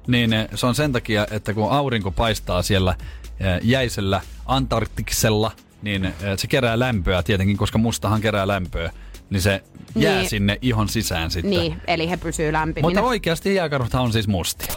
[0.07, 2.95] Niin eh, se on sen takia, että kun aurinko paistaa siellä
[3.41, 8.91] eh, jäisellä Antarktiksella, niin eh, se kerää lämpöä tietenkin, koska mustahan kerää lämpöä.
[9.31, 9.63] Niin se
[9.97, 10.29] jää Niin.
[10.31, 11.51] sinne ihon sisään sitten.
[11.51, 12.87] Niin, eli he pysyy lämpiminä.
[12.89, 14.75] Mutta oikeasti jääkarhuthan on siis mustia.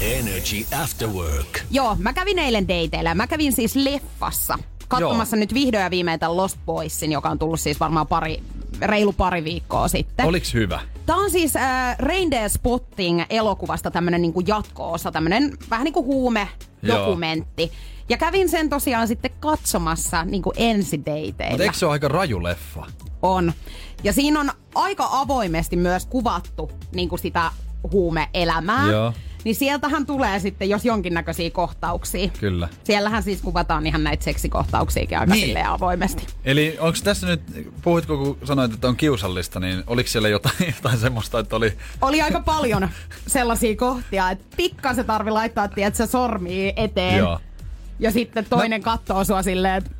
[0.00, 1.60] Energy After Work.
[1.70, 3.14] Joo, mä kävin eilen dateilla.
[3.14, 4.58] Mä kävin siis leffassa.
[4.88, 5.40] Katsomassa Joo.
[5.40, 8.42] nyt vihdoin ja viimein tämän Lost Boysin, joka on tullut siis varmaan pari,
[8.80, 10.26] reilu pari viikkoa sitten.
[10.26, 10.80] Oliks hyvä?
[11.06, 17.72] Tämä on siis äh, Reindeer Spotting elokuvasta tämmönen niinku jatko-osa, tämmönen vähän niinku huume-dokumentti.
[18.08, 21.50] Ja kävin sen tosiaan sitten katsomassa niinku ensidateilla.
[21.50, 22.86] Mutta eikö se ole aika raju leffa?
[23.22, 23.52] On.
[24.04, 27.50] Ja siinä on aika avoimesti myös kuvattu niin kuin sitä
[27.92, 28.90] huume-elämää.
[28.90, 29.12] Joo.
[29.44, 32.28] Niin sieltähän tulee sitten, jos jonkinnäköisiä kohtauksia.
[32.40, 32.68] Kyllä.
[32.84, 35.46] Siellähän siis kuvataan ihan näitä seksikohtauksiakin aika Niin.
[35.46, 36.26] silleen avoimesti.
[36.44, 37.40] Eli onko tässä nyt,
[37.82, 41.72] puhuitko kun sanoit, että on kiusallista, niin oliko siellä jotain, jotain semmoista, että oli...
[42.02, 42.88] Oli aika paljon
[43.26, 47.18] sellaisia kohtia, että pikkasen tarvi laittaa, tiedätkö, sormia eteen.
[47.18, 47.40] Joo.
[47.98, 48.84] Ja sitten toinen no.
[48.84, 49.90] katsoo sua silleen, että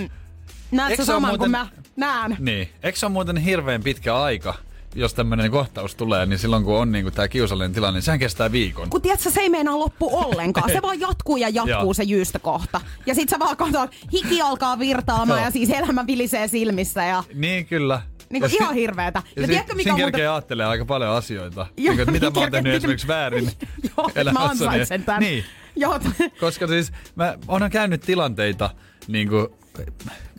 [0.70, 2.36] näet sä se saman kuin muuten- mä näen.
[2.38, 2.68] Niin.
[2.82, 4.54] Eikö se ole muuten hirveän pitkä aika,
[4.94, 8.52] jos tämmöinen kohtaus tulee, niin silloin kun on niinku tämä kiusallinen tilanne, niin sehän kestää
[8.52, 8.90] viikon.
[8.90, 10.70] Kun tiedätkö, se ei meinaa loppu ollenkaan.
[10.70, 12.80] Se vaan jatkuu ja jatkuu se jyystökohta.
[13.06, 17.66] Ja sit sä vaan katsot, hiki alkaa virtaamaan ja siis elämä vilisee silmissä ja Niin
[17.66, 18.02] kyllä.
[18.30, 19.22] niinku Ja ihan hirveetä.
[19.36, 20.12] Ja, Ja, tiedätkö mikä siinä muuten...
[20.12, 21.66] kerkee ajattelee aika paljon asioita.
[21.76, 23.44] Joo, niin, että mitä mä oon tehnyt esimerkiksi väärin
[23.96, 24.50] Joo, että mä elämässäni.
[24.50, 25.20] ansaitsen tän.
[25.20, 25.44] Niin.
[25.76, 26.00] Joo,
[26.40, 28.70] Koska siis mä oon käynyt tilanteita,
[29.08, 29.46] niin kuin,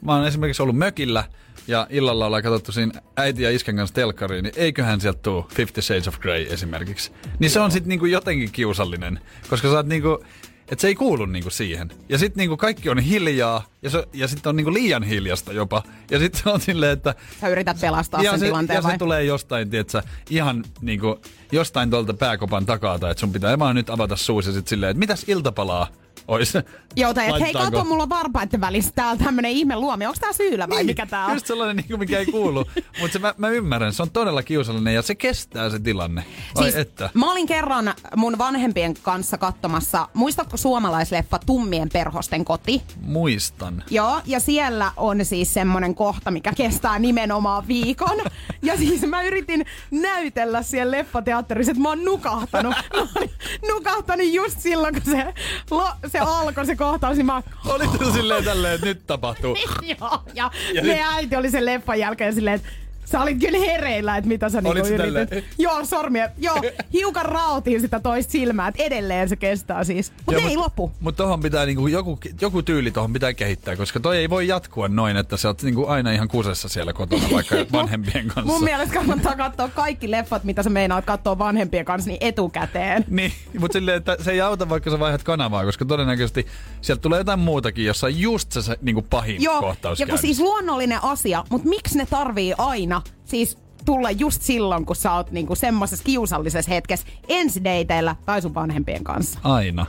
[0.02, 1.24] mä oon esimerkiksi ollut mökillä
[1.68, 5.82] ja illalla ollaan katsottu siinä äiti ja iskän kanssa telkkariin, niin eiköhän sieltä tuu Fifty
[5.82, 7.12] Shades of Grey esimerkiksi.
[7.40, 9.20] Niin se on sitten niinku jotenkin kiusallinen,
[9.50, 10.24] koska sä oot niinku,
[10.72, 11.92] että se ei kuulu niinku siihen.
[12.10, 15.84] Ja sitten niinku kaikki on hiljaa ja, se, ja sitten on niinku liian hiljasta jopa.
[16.12, 18.92] Ja sitten se on silleen, että sä yrität pelastaa ja sen se, tilanteen ja vai?
[18.92, 21.22] se tulee jostain, tietsä, ihan niinku,
[21.52, 25.00] jostain tuolta pääkopan takaa, että sun pitää vaan nyt avata suus ja sit silleen, että
[25.00, 25.88] mitäs iltapalaa
[26.28, 26.54] Ois.
[26.96, 30.06] Joo, tai hei, kato, mulla on varpaiden välissä täällä tämmönen ihme luomi.
[30.06, 31.34] Onko tää syylä vai mikä tää on?
[31.34, 32.66] Just sellainen, niin kuin mikä ei kuulu.
[33.00, 36.24] Mutta mä, mä, ymmärrän, se on todella kiusallinen ja se kestää se tilanne.
[36.56, 37.10] Ai Siis, että.
[37.14, 42.82] Mä olin kerran mun vanhempien kanssa katsomassa, muistatko suomalaisleffa Tummien perhosten koti?
[43.02, 43.84] Muistan.
[43.90, 48.18] Joo, ja siellä on siis semmonen kohta, mikä kestää nimenomaan viikon.
[48.64, 52.76] Ja siis mä yritin näytellä siellä leffateatterissa, että mä oon nukahtanut.
[52.94, 53.32] Mä olin
[53.70, 55.34] nukahtanut just silloin, kun se,
[55.72, 59.58] lo, se alkoi se kohtaus, niin mä Olit se silleen tälleen, että nyt tapahtuu.
[60.00, 62.70] Joo, ja, Ja ja nyt- äiti oli sen leffan jälkeen silleen, että
[63.12, 64.98] sä olit kyllä hereillä, että mitä sä niinku yritit.
[64.98, 65.28] tälleen?
[65.58, 66.30] Joo, sormia.
[66.38, 66.56] Joo,
[66.94, 70.14] hiukan rautiin sitä toista silmää, että edelleen se kestää siis.
[70.26, 70.92] Mutta Joo, ei loppu.
[71.00, 74.88] Mutta tohon pitää niinku, joku, joku tyyli tohon pitää kehittää, koska toi ei voi jatkua
[74.88, 78.54] noin, että sä oot niinku aina ihan kusessa siellä kotona vaikka vanhempien kanssa.
[78.54, 83.06] Mun mielestä kannattaa katsoa kaikki leffat, mitä sä meinaat katsoa vanhempien kanssa, niin etukäteen.
[83.22, 86.48] Niin, mutta silleen, että se ei auta vaikka sä vaihdat kanavaa, koska todennäköisesti
[86.82, 90.18] sieltä tulee jotain muutakin, jossa on just se, se niinku pahin Joo, kohtaus ja kun
[90.18, 95.32] siis luonnollinen asia, mutta miksi ne tarvii aina siis tulla just silloin, kun sä oot
[95.32, 99.40] niinku semmoisessa kiusallisessa hetkessä ensideiteillä tai sun vanhempien kanssa.
[99.44, 99.86] Aina.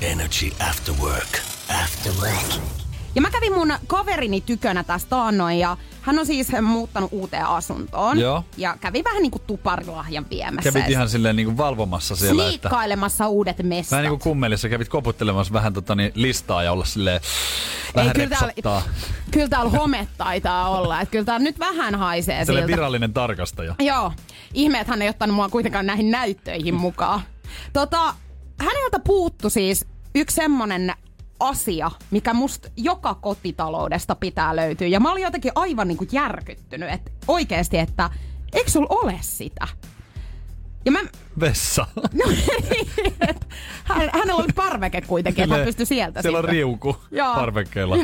[0.00, 1.38] Energy After Work.
[1.84, 2.85] After Work.
[3.16, 8.18] Ja mä kävin mun kaverini tykönä tästä taannoin ja hän on siis muuttanut uuteen asuntoon.
[8.18, 8.44] Joo.
[8.56, 10.72] Ja kävi vähän niinku tuparilahjan viemässä.
[10.72, 12.58] Kävit ihan silleen niinku valvomassa siellä, että...
[12.58, 13.90] sniikkailemassa uudet messat.
[13.90, 17.20] Vähän niinku kummelissa kävit koputtelemassa vähän tota niin, listaa ja olla silleen...
[17.94, 18.82] Vähän kyllä täällä,
[19.32, 21.00] kyllä täällä home taitaa olla.
[21.00, 22.76] Että kyllä täällä nyt vähän haisee Silleen siltä.
[22.76, 23.74] virallinen tarkastaja.
[23.78, 24.12] Joo.
[24.54, 27.20] Ihme, että hän ei ottanut mua kuitenkaan näihin näyttöihin mukaan.
[27.72, 28.14] Tota,
[28.58, 30.94] häneltä puuttu siis yksi semmonen
[31.40, 34.86] asia, mikä musta joka kotitaloudesta pitää löytyä.
[34.86, 38.10] Ja mä olin jotenkin aivan niinku järkyttynyt, että oikeesti, että
[38.52, 39.68] eikö sulla ole sitä?
[40.86, 41.00] Ja mä,
[41.40, 41.86] Vessa.
[41.96, 42.24] no,
[43.84, 46.52] hän, hänellä oli parveke kuitenkin, että hän pystyi sieltä Siellä on sitten.
[46.52, 47.34] riuku Joo.
[47.34, 47.96] parvekkeella.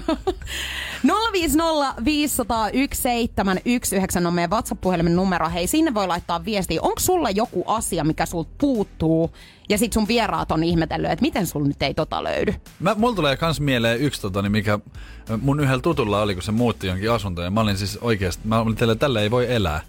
[1.32, 5.50] 050 501 719 on meidän WhatsApp-puhelimen numero.
[5.50, 6.80] Hei, sinne voi laittaa viestiä.
[6.82, 9.30] Onko sulla joku asia, mikä sulta puuttuu?
[9.68, 12.54] Ja sit sun vieraat on ihmetellyt, että miten sulla nyt ei tota löydy.
[12.80, 14.78] Mä, mulla tulee kans mieleen yksi, tota, niin mikä
[15.40, 17.44] mun yhdellä tutulla oli, kun se muutti jonkin asuntoon.
[17.44, 19.80] Ja mä olin siis oikeasti, mä olin tällä ei voi elää.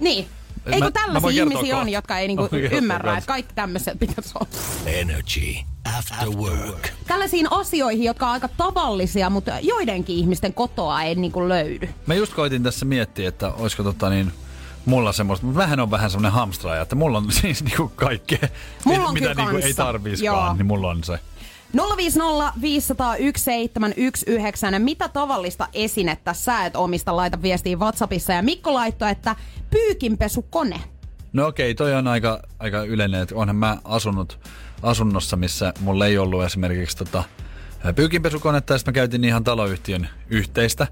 [0.00, 0.26] Niin.
[0.66, 3.54] Mä- Eikö mä tällaisia kertoa ihmisiä on, jotka ei Mä niinku kertoa ymmärrä, että kaikki
[3.54, 4.48] tämmöiset pitäisi olla.
[4.86, 5.54] Energy
[5.98, 6.88] After Work.
[7.06, 11.88] Tällaisiin asioihin, jotka on aika tavallisia, mutta joidenkin ihmisten kotoa ei niinku löydy.
[12.06, 14.32] Mä just koitin tässä miettiä, että olisiko tota niin,
[14.84, 18.48] mulla semmoista, mutta vähän on vähän semmonen hamstraaja, että mulla on siis niinku kaikkea,
[18.84, 19.84] Mulla on mitä niinku ei kanssa.
[19.84, 20.54] tarviiskaan, Joo.
[20.54, 21.18] niin mulla on se.
[21.96, 24.78] 050 501 719.
[24.78, 27.16] Mitä tavallista esinettä sä et omista?
[27.16, 28.32] Laita viestiä WhatsAppissa.
[28.32, 29.36] Ja Mikko laittoi, että
[29.70, 30.80] pyykinpesukone.
[31.32, 34.40] No okei, toi on aika, aika yleinen, että onhan mä asunut
[34.82, 37.24] asunnossa, missä mulla ei ollut esimerkiksi tota,
[37.96, 40.86] pyykinpesukonetta, ja sitten mä käytin ihan taloyhtiön yhteistä.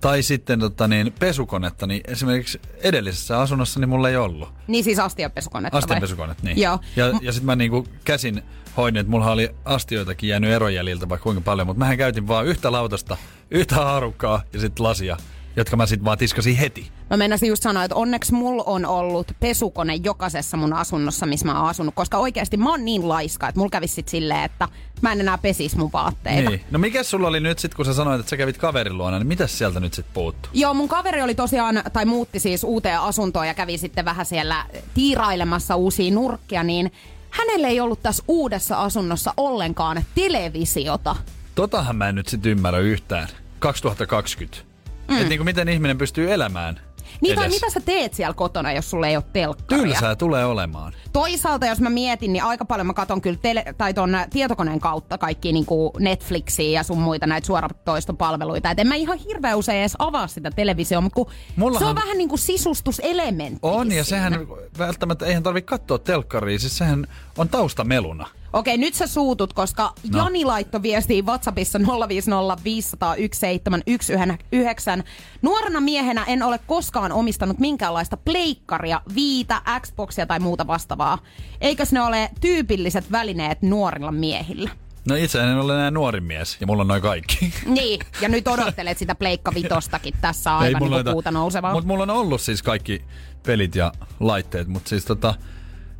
[0.00, 4.48] Tai sitten tota, niin, pesukonetta, niin esimerkiksi edellisessä asunnossa niin mulla ei ollut.
[4.66, 5.78] Niin siis astianpesukonetta vai?
[5.78, 6.60] Astianpesukonet, niin.
[6.60, 6.78] Joo.
[6.96, 8.42] Ja, ja sitten mä niinku käsin
[8.76, 12.72] hoidin, että mulla oli astioitakin jäänyt erojäljiltä vaikka kuinka paljon, mutta mähän käytin vaan yhtä
[12.72, 13.16] lautasta,
[13.50, 15.16] yhtä haarukkaa ja sitten lasia,
[15.56, 16.90] jotka mä sitten vaan tiskasin heti.
[17.10, 21.60] Mä meinasin just sanoa, että onneksi mulla on ollut pesukone jokaisessa mun asunnossa, missä mä
[21.60, 21.94] oon asunut.
[21.94, 24.68] Koska oikeasti mä oon niin laiska, että mulla kävisi sit silleen, että
[25.02, 26.50] mä en enää pesis mun vaatteita.
[26.50, 26.60] Niin.
[26.70, 29.26] No mikä sulla oli nyt sitten, kun sä sanoit, että sä kävit kaverin luona, niin
[29.26, 30.50] mitäs sieltä nyt sitten puuttuu?
[30.54, 34.66] Joo, mun kaveri oli tosiaan, tai muutti siis uuteen asuntoon ja kävi sitten vähän siellä
[34.94, 36.92] tiirailemassa uusia nurkkia, niin
[37.36, 41.16] hänellä ei ollut tässä uudessa asunnossa ollenkaan televisiota.
[41.54, 43.28] Totahan mä en nyt sitten ymmärrä yhtään.
[43.58, 44.58] 2020.
[45.08, 45.16] Mm.
[45.16, 46.80] Että niinku miten ihminen pystyy elämään
[47.20, 49.84] Niin tai mitä sä teet siellä kotona, jos sulla ei ole telkkaria?
[49.84, 50.92] Tylsää tulee olemaan.
[51.12, 55.18] Toisaalta, jos mä mietin, niin aika paljon mä katon kyllä tele- tai ton tietokoneen kautta
[55.18, 55.66] kaikki niin
[55.98, 58.70] Netflixiä ja sun muita näitä suoratoistopalveluita.
[58.70, 61.26] Et en mä ihan hirveän usein edes avaa sitä televisioa, mutta kun
[61.56, 63.58] Mullahan- se on vähän niin kuin sisustuselementti.
[63.62, 64.30] On, ja siinä.
[64.30, 64.46] sehän
[64.78, 67.06] välttämättä, eihän tarvitse katsoa telkkaria, siis sehän
[67.38, 68.26] on taustameluna.
[68.56, 70.18] Okei, nyt sä suutut, koska No.
[70.18, 74.98] Jani laittoi viestiä WhatsAppissa 050 501 719.
[75.42, 81.18] Nuorena miehenä en ole koskaan omistanut minkäänlaista pleikkaria, viitä, Xboxia tai muuta vastaavaa.
[81.60, 84.70] Eikös ne ole tyypilliset välineet nuorilla miehillä?
[85.08, 87.54] No itse en ole enää nuori mies, ja mulla on noin kaikki.
[87.66, 91.72] Niin, ja nyt odottelet sitä pleikka vitostakin tässä aivan niin kuin puuta nousevaa.
[91.72, 93.02] Mutta mulla on ollut siis kaikki
[93.46, 95.34] pelit ja laitteet, mutta siis tota,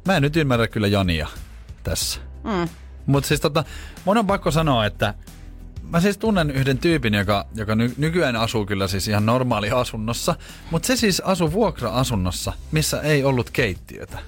[0.07, 1.27] mä en nyt ymmärrä kyllä Jania
[1.83, 2.26] tässä.
[2.47, 2.69] Mm.
[3.07, 3.65] Mutta siis tota,
[4.05, 5.15] mun on pakko sanoa, että
[5.91, 10.35] mä siis tunnen yhden tyypin, joka, joka ny- nykyään asuu kyllä siis ihan normaali asunnossa,
[10.71, 14.19] mutta se siis asuu vuokra-asunnossa, missä ei ollut keittiötä.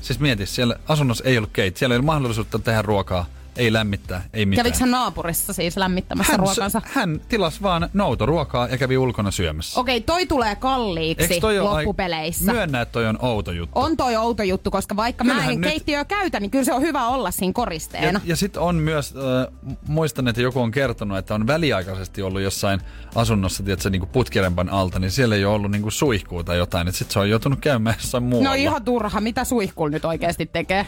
[0.00, 3.26] Siis mieti, siellä asunnossa ei ollut keittiö, siellä ei ollut mahdollisuutta tehdä ruokaa
[3.60, 4.64] ei lämmittää, ei mitään.
[4.64, 6.82] Kävikö hän naapurissa siis lämmittämässä hän, ruokansa?
[6.84, 9.80] hän tilas vaan noutoruokaa ja kävi ulkona syömässä.
[9.80, 12.52] Okei, toi tulee kalliiksi Eikö toi ole ai- loppupeleissä.
[12.52, 13.78] Myönnä, että toi on outo juttu.
[13.80, 16.72] on toi outo juttu, koska vaikka mä Kyllähän en nyt- keittiöä käytä, niin kyllä se
[16.72, 18.06] on hyvä olla siinä koristeena.
[18.06, 19.54] Ja, ja sitten on myös, äh,
[19.88, 22.80] muistan, että joku on kertonut, että on väliaikaisesti ollut jossain
[23.14, 26.98] asunnossa, tiedätkö, niin putkirempan alta, niin siellä ei ole ollut niin suihkuu tai jotain, että
[26.98, 28.48] sitten se on joutunut käymään jossain muualla.
[28.48, 30.86] No ihan turha, mitä suihkul nyt oikeasti tekee?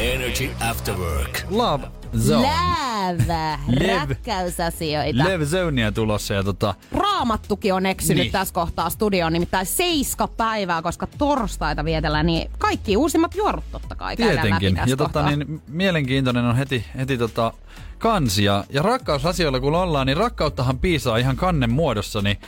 [0.00, 1.42] Energy After Work.
[1.50, 2.42] Love Zone.
[2.48, 5.24] Läävä, Lev- rakkausasioita.
[5.24, 8.32] Lev Zonea tulossa ja tota, Raamattukin on eksynyt Niin.
[8.32, 14.16] tässä kohtaa studioon, nimittäin seiska päivää, koska torstaita vietellään, niin kaikki uusimmat juorut totta kai
[14.16, 14.74] tietenkin.
[14.74, 15.36] tässä Ja tota, kohtaa.
[15.36, 17.52] niin, mielenkiintoinen on heti, heti tota,
[17.98, 18.64] kansia.
[18.70, 22.38] Ja rakkausasioilla kun ollaan, niin rakkauttahan piisaa ihan kannen muodossa, niin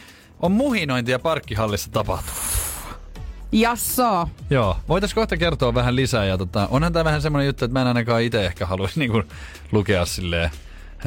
[0.41, 2.62] on muhinointia parkkihallissa tapahtunut.
[3.53, 4.29] Jasso.
[4.51, 6.25] Joo, voitaisiin kohta kertoa vähän lisää.
[6.25, 9.23] Ja tota, onhan tämä vähän semmoinen juttu, että mä en ainakaan itse ehkä haluaisi niinku
[9.73, 10.51] lukea silleen...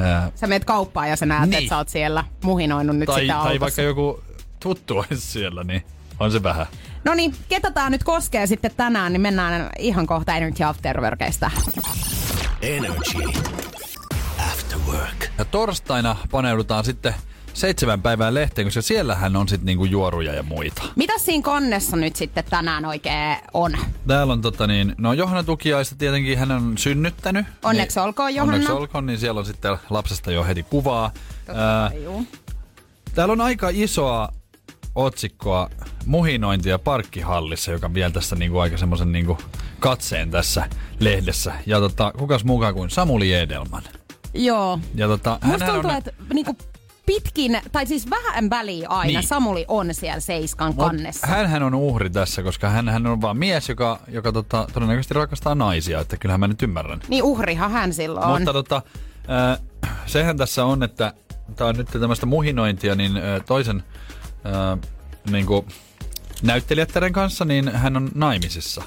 [0.00, 1.54] Ää, Sä meet kauppaan ja sä näet, Niin.
[1.58, 3.60] että sä oot siellä muhinoinut nyt tai, sitä tai autossa.
[3.60, 4.22] vaikka joku
[4.60, 5.82] tuttu olisi siellä, niin
[6.20, 6.66] on se vähän.
[7.04, 11.50] No niin, ketä tää nyt koskee sitten tänään, niin mennään ihan kohta Energy After Workista.
[12.62, 13.22] Energy
[14.38, 15.26] After Work.
[15.38, 17.14] Ja torstaina paneudutaan sitten
[17.56, 20.82] seitsemän päivää lehteen, koska siellähän on sitten niinku juoruja ja muita.
[20.96, 23.72] Mitä siinä kannessa nyt sitten tänään oikein on?
[24.06, 27.46] Täällä on tota niin, no Johanna Tukiaista tietenkin hän on synnyttänyt.
[27.62, 28.54] Onneksi niin, olkoon, Johanna.
[28.54, 31.10] Onneksi olkoon, niin siellä on sitten lapsesta jo heti kuvaa.
[31.46, 32.26] Totta Ää, juu.
[33.14, 34.28] Täällä on aika isoa
[34.94, 35.70] otsikkoa
[36.06, 39.38] muhinointia parkkihallissa, joka vie tässä niinku aika semmoisen niinku
[39.80, 40.68] katseen tässä
[41.00, 41.54] lehdessä.
[41.66, 43.82] Ja tota, kukas mukaan kuin Samuli Edelman.
[44.34, 44.78] Joo.
[44.94, 46.56] Ja tota, Musta tuntuu, on, että niinku
[47.06, 49.18] pitkin, tai siis vähän väliä aina, Niin.
[49.18, 49.28] niin.
[49.28, 51.26] Samuli on siellä Seiskan Mut kannessa.
[51.26, 55.54] Hänhän on uhri tässä, koska hän, hän on vaan mies, joka, joka tota, todennäköisesti rakastaa
[55.54, 57.00] naisia, että kyllähän mä nyt ymmärrän.
[57.08, 58.32] Niin uhrihan hän silloin on.
[58.40, 58.82] Mutta tota,
[59.52, 59.60] äh,
[60.06, 61.12] sehän tässä on, että
[61.56, 63.82] tämä on nyt tämmöistä muhinointia, niin äh, toisen
[64.46, 64.78] äh,
[65.30, 65.66] niin kuin,
[66.42, 68.82] näyttelijättären kanssa, niin hän on naimisissa.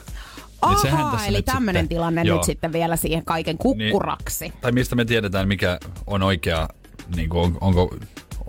[0.67, 2.37] Niin sehän Ahaa, tässä eli tämmöinen tilanne joo.
[2.37, 4.45] nyt sitten vielä siihen kaiken kukkuraksi.
[4.45, 4.53] Niin.
[4.61, 6.69] Tai mistä me tiedetään, mikä on oikea,
[7.15, 7.95] niin kuin, on, onko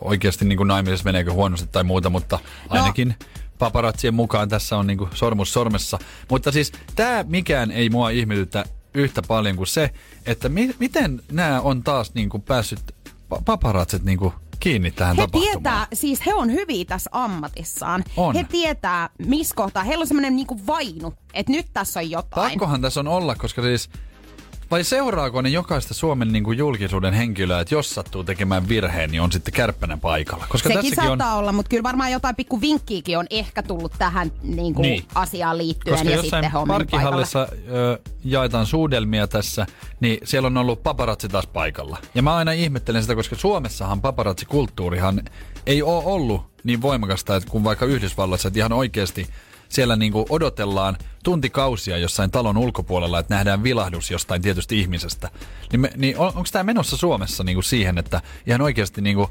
[0.01, 2.39] oikeasti niin kuin naimisissa, meneekö huonosti tai muuta, mutta
[2.71, 2.77] No.
[2.81, 3.15] ainakin
[3.59, 5.99] paparatsien mukaan tässä on niin kuin sormus sormessa.
[6.31, 9.91] Mutta siis tämä mikään ei mua ihmetytä yhtä paljon kuin se,
[10.27, 12.81] että mi- miten nämä on taas niin kuin päässyt
[13.35, 18.05] pa- paparatsit niin kuin kiinni tähän He tietää, siis he on hyviä tässä ammatissaan.
[18.17, 18.35] On.
[18.35, 19.85] He tietää, missä kohtaa.
[19.85, 22.51] Heillä on semmoinen niinku vainu, että nyt tässä on jotain.
[22.51, 23.91] Pakkohan tässä on olla, koska siis
[24.71, 29.21] vai seuraako ne jokaista Suomen niin kuin julkisuuden henkilöä, että jos sattuu tekemään virheen, niin
[29.23, 30.47] on sitten kärppänä paikalla?
[30.49, 33.93] Koska Sekin tässäkin saattaa on, olla, mutta kyllä varmaan jotain pikku vinkkiäkin on ehkä tullut
[33.99, 34.93] tähän niin kuin Niin.
[34.93, 35.05] niin.
[35.15, 39.67] asiaan liittyen Koska ja jossain sitten parkkihallissa ö, jaetaan suudelmia tässä,
[40.01, 41.99] niin siellä on ollut paparazzi taas paikalla.
[42.15, 45.23] Ja mä aina ihmettelen sitä, koska Suomessahan paparazzikulttuurihan
[45.67, 49.27] ei ole ollut niin voimakasta, että kun vaikka Yhdysvalloissa, että ihan oikeasti
[49.69, 55.31] siellä niinku odotellaan tuntikausia jossain talon ulkopuolella, että nähdään vilahdus jostain tietystä ihmisestä.
[55.73, 59.31] Niin, me, niin on, onko tämä menossa Suomessa niinku siihen, että ihan oikeasti niinku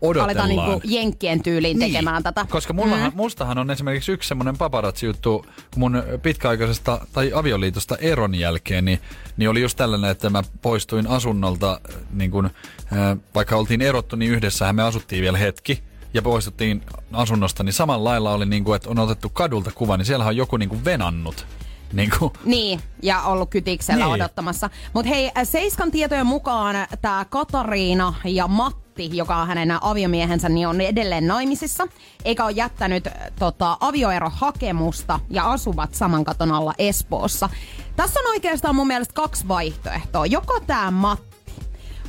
[0.00, 0.24] odotellaan?
[0.24, 2.46] Aletaan niinku jenkkien tyyliin Niin, tekemään tätä.
[2.50, 3.16] Koska mullahan, mm.
[3.16, 9.00] mustahan on esimerkiksi yksi semmoinen paparazzi-juttu mun pitkäaikaisesta tai avioliitosta eron jälkeen, niin,
[9.36, 11.80] niin oli just tällainen, että mä poistuin asunnolta,
[12.12, 15.82] niin kun, äh, vaikka oltiin erottu, niin yhdessähän me asuttiin vielä hetki
[16.14, 20.06] ja poistuttiin asunnosta, niin samalla lailla oli niin kuin, että on otettu kadulta kuva, niin
[20.06, 21.46] siellä on joku niin kuin venannut.
[21.92, 24.14] Niin kuin, Niin, ja ollut kytiksellä Niin.
[24.14, 24.70] odottamassa.
[24.92, 30.68] Mutta hei, äh, Seiskan tietojen mukaan tämä Katariina ja Matti, joka on hänen aviomiehensä, niin
[30.68, 31.88] on edelleen naimisissa,
[32.24, 37.48] eikä ole jättänyt äh, tota, avioerohakemusta ja asuvat saman katon alla Espoossa.
[37.96, 40.26] Tässä on oikeastaan mun mielestä kaksi vaihtoehtoa.
[40.26, 41.31] Joko tämä Matti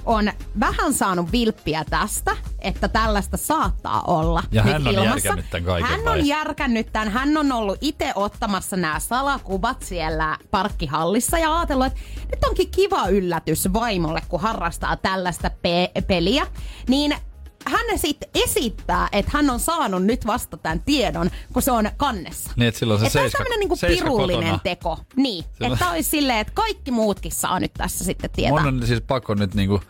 [0.06, 5.10] on vähän saanut vilppiä tästä, että tällaista saattaa olla Ja nyt hän on ilmassa.
[5.28, 6.20] järkännyt tämän kaiken Hän vai?
[6.20, 7.10] on järkännyt tämän.
[7.10, 12.00] Hän on ollut itse ottamassa nämä salakuvat siellä parkkihallissa ja ajatellut, että
[12.32, 16.48] nyt onkin kiva yllätys vaimolle, kun harrastaa tällaista pe- peliä.
[16.90, 17.16] Niin
[17.66, 22.52] hän sitten esittää, että hän on saanut nyt vasta tämän tiedon, kun se on kannessa.
[22.56, 24.60] Niin, että silloin se että tämä on seiska- tämmöinen niinku pirullinen kotona.
[24.64, 25.00] teko.
[25.16, 28.64] Niin, Silloin- että olisi silleen, että kaikki muutkin saa nyt tässä sitten tietää.
[28.64, 29.82] mun on siis pakko nyt niinku,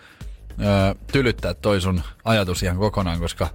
[0.60, 3.48] ö, tylyttää toi sun ajatus ihan kokonaan, koska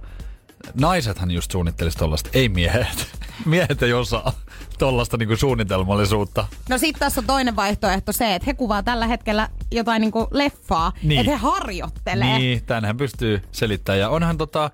[0.73, 3.07] naisethan just suunnittelisi tollasta, ei miehet.
[3.45, 4.31] Miehet ei osaa
[4.79, 6.45] tollasta niinku suunnitelmallisuutta.
[6.69, 10.91] No sitten tässä on toinen vaihtoehto se, että he kuvaa tällä hetkellä jotain niinku leffaa,
[11.03, 11.19] Niin.
[11.19, 12.37] että he harjoittelee.
[12.39, 13.99] Niin, tänhän pystyy selittämään.
[13.99, 14.71] Ja onhan tota,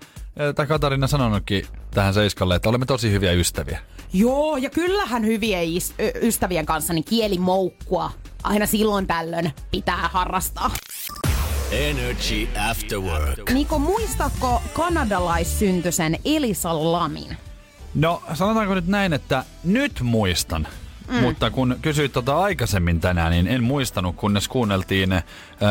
[0.56, 3.80] tämä Katarina sanonutkin tähän Seiskalle, että olemme tosi hyviä ystäviä.
[4.14, 8.12] Joo, ja kyllähän hyvien is- ö- ystävien kanssa niin kielimoukkua
[8.44, 10.72] aina silloin tällöin pitää harrastaa.
[11.72, 13.50] Energy After Work.
[13.54, 17.38] Niko, muistatko kanadalaissyntyisen Elisa Lamin?
[17.96, 20.68] No, sanotaanko nyt näin, että nyt muistan.
[21.08, 21.16] Mm.
[21.20, 25.24] Mutta kun kysyit tota aikaisemmin tänään, niin en muistanut, kunnes kuunneltiin äh,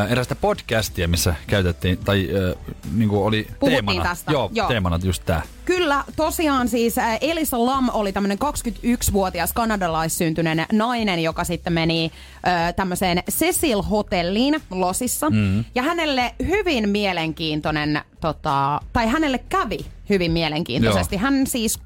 [0.09, 4.09] erästä podcastia, missä käytettiin, tai äh, niin kuin oli Puhuttiin teemana.
[4.09, 4.69] tästä, Joo, joo.
[4.69, 5.43] teemana just tää.
[5.65, 12.11] Kyllä, tosiaan siis äh, Elisa Lam oli tämmöinen 21-vuotias kanadalaissyntyinen nainen, joka sitten meni
[12.49, 15.31] äh, tämmöiseen Cecil Hotelliin Losissa.
[15.31, 15.65] Mm.
[15.75, 21.15] Ja hänelle hyvin mielenkiintoinen, tota, tai hänelle kävi hyvin mielenkiintoisesti.
[21.15, 21.23] Joo.
[21.23, 21.79] Hän siis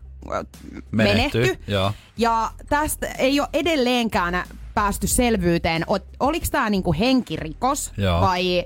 [0.91, 1.59] Menehtyi, menehtyi.
[1.67, 1.93] joo.
[2.17, 5.85] Ja tästä ei ole edelleenkään päästy selvyyteen,
[6.21, 8.21] oliko tämä niinku henkirikos Joo.
[8.21, 8.65] vai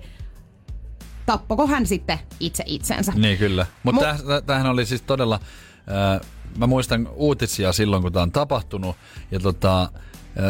[1.27, 3.13] tappoko hän sitten itse itsensä.
[3.17, 3.67] Niin kyllä.
[3.83, 5.41] Mutta Mu- Mu- tämähän oli siis todella,
[6.15, 6.21] äh,
[6.59, 8.97] mä muistan uutisia silloin, kun tämä on tapahtunut.
[9.31, 9.91] Ja tota,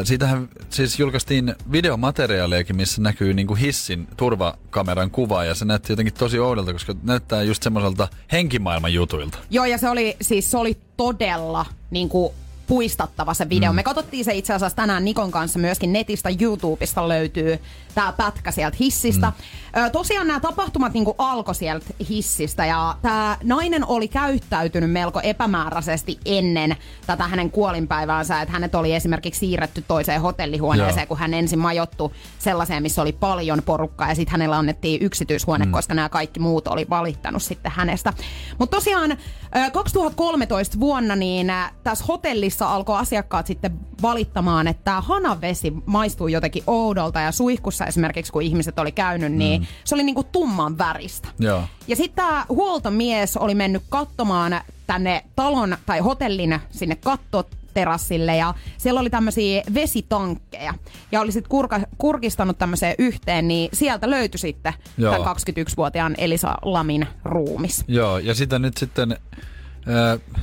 [0.05, 5.45] siitähän siis julkaistiin videomateriaalejakin, missä näkyy niinku hissin turvakameran kuva.
[5.45, 9.39] Ja se näytti jotenkin tosi oudolta, koska näyttää just semmoiselta henkimaailman jutuilta.
[9.51, 12.33] Joo, ja se oli siis se oli todella niin kuin,
[12.67, 13.73] puistattava se video.
[13.73, 13.77] Mm.
[13.77, 17.59] Me katsottiin se itse asiassa tänään Nikon kanssa myöskin netistä, YouTubesta löytyy
[17.95, 19.27] tämä pätkä sieltä hissistä.
[19.27, 19.83] Mm.
[19.83, 26.19] Ö, tosiaan nämä tapahtumat niin alkoi sieltä hissistä ja tämä nainen oli käyttäytynyt melko epämääräisesti
[26.25, 31.07] ennen tätä hänen kuolinpäiväänsä, että hänet oli esimerkiksi siirretty toiseen hotellihuoneeseen, Joo.
[31.07, 35.73] kun hän ensin majottu sellaiseen, missä oli paljon porukkaa ja sitten hänellä annettiin yksityishuone, mm.
[35.73, 38.13] koska nämä kaikki muut oli valittanut sitten hänestä.
[38.59, 41.53] Mutta tosiaan ö, 2013 vuonna niin
[41.85, 48.33] tässä hotellissa alkoi asiakkaat sitten valittamaan, että tämä hanavesi maistuu jotenkin oudolta ja suihkussa esimerkiksi
[48.33, 49.67] kun ihmiset oli käynyt, niin mm.
[49.85, 51.29] se oli niinku tumman väristä.
[51.39, 51.63] Joo.
[51.89, 59.01] Ja sitten tämä huoltomies oli mennyt katsomaan tänne talon tai hotellin sinne kattoterassille ja siellä
[59.01, 60.75] oli tämmöisiä vesitankkeja.
[61.13, 65.13] Ja oli sitten kurka, kurkistanut tämmöiseen yhteen, niin sieltä löytyi sitten Joo.
[65.13, 67.85] tämän 21-vuotiaan Elisa Lamin ruumis.
[67.89, 69.17] Joo, ja sitä nyt sitten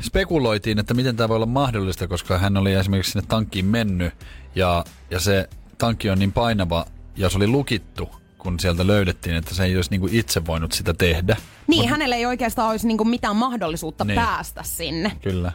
[0.02, 4.14] spekuloitiin, että miten tämä voi olla mahdollista, koska hän oli esimerkiksi sinne tankkiin mennyt
[4.56, 6.86] ja, ja se tankki on niin painava
[7.16, 10.94] ja se oli lukittu, kun sieltä löydettiin, että se ei olisi niinku itse voinut sitä
[10.94, 11.38] tehdä.
[11.68, 14.16] Niin, Mut, hänellä ei oikeastaan olisi niinku mitään mahdollisuutta Niin.
[14.16, 15.12] päästä sinne.
[15.22, 15.52] Kyllä.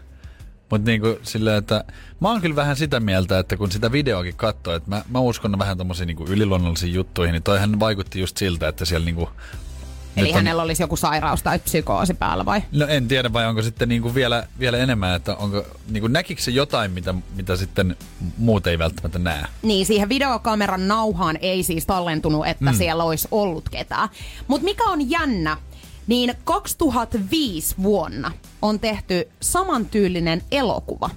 [0.71, 1.19] Mutta niinku
[1.57, 1.85] että
[2.21, 5.59] mä oon kyllä vähän sitä mieltä, että kun sitä videoakin katsoo, että mä, mä uskon
[5.59, 9.29] vähän tommosiin niinku yliluonnollisiin juttuihin, niin toihan vaikutti just siltä, että siellä niinku...
[10.17, 12.63] Eli on- hänellä olisi joku sairaus tai psykoosi päällä vai?
[12.73, 16.51] No en tiedä, vai onko sitten niinku vielä, vielä enemmän, että onko, niinku näkikö se
[16.51, 17.97] jotain, mitä, mitä sitten
[18.39, 19.47] muut ei välttämättä näe?
[19.63, 22.77] Niin, siihen videokameran nauhaan ei siis tallentunut, että mm.
[22.77, 24.09] siellä olisi ollut ketään.
[24.49, 25.57] Mutta mikä on jännä,
[26.07, 31.11] niin 2005 vuonna on tehty samantyylinen elokuva.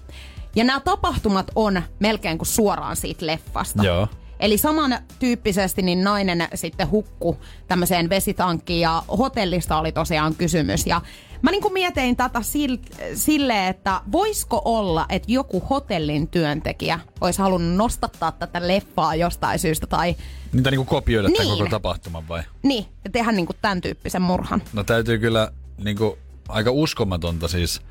[0.55, 3.83] Ja nämä tapahtumat on melkein kuin suoraan siitä leffasta.
[3.83, 4.07] Joo.
[4.39, 10.87] Eli samantyyppisesti niin nainen sitten hukku tämmöiseen vesitankkiin ja hotellista oli tosiaan kysymys.
[10.87, 11.01] Ja
[11.41, 17.75] mä niin mietin tätä sil- silleen, että voisiko olla, että joku hotellin työntekijä olisi halunnut
[17.77, 20.15] nostattaa tätä leffaa jostain syystä tai
[20.53, 21.57] Niitä niinku kopioida tämän Niin.
[21.57, 22.43] koko tapahtuman vai?
[22.63, 24.61] niin, ja tehdä niin kuin tämän tyyppisen murhan.
[24.73, 25.51] No täytyy kyllä
[25.83, 26.17] niinku
[26.49, 27.81] aika uskomatonta siis.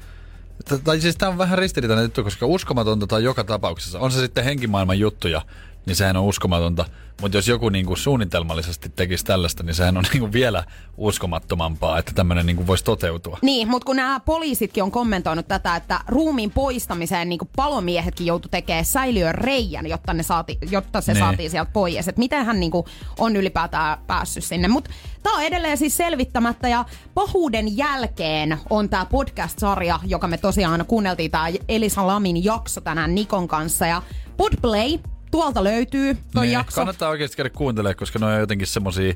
[0.84, 3.98] Tai siis tämä on vähän ristiriitainen juttu, koska uskomatonta tai joka tapauksessa.
[4.00, 5.42] On se sitten henkimaailman juttuja,
[5.86, 6.84] niin sehän on uskomatonta.
[7.20, 10.64] Mutta jos joku niinku suunnitelmallisesti tekisi tällaista, niin sehän on niinku vielä
[10.96, 13.38] uskomattomampaa, että tämmöinen niinku voisi toteutua.
[13.42, 18.84] Niin, mutta kun nämä poliisitkin on kommentoinut tätä, että ruumiin poistamiseen niin palomiehetkin joutu tekemään
[18.84, 21.20] säiliön reijän, jotta, ne saati, jotta se Niin.
[21.24, 22.08] saatiin sieltä pois.
[22.08, 22.86] Että miten hän niin kuin,
[23.18, 24.68] on ylipäätään päässyt sinne.
[24.68, 24.90] Mutta
[25.22, 26.84] tämä on edelleen siis selvittämättä ja
[27.14, 33.48] pahuuden jälkeen on tämä podcast-sarja, joka me tosiaan kuunneltiin tämä Elisa Lamin jakso tänään Nikon
[33.48, 33.86] kanssa.
[33.86, 34.02] Ja
[34.36, 34.98] Podplay,
[35.36, 36.74] tuolta löytyy toi Niin, jakso.
[36.80, 39.14] Kannattaa oikeasti käydä kuuntelemaan, koska ne on jotenkin semmosia...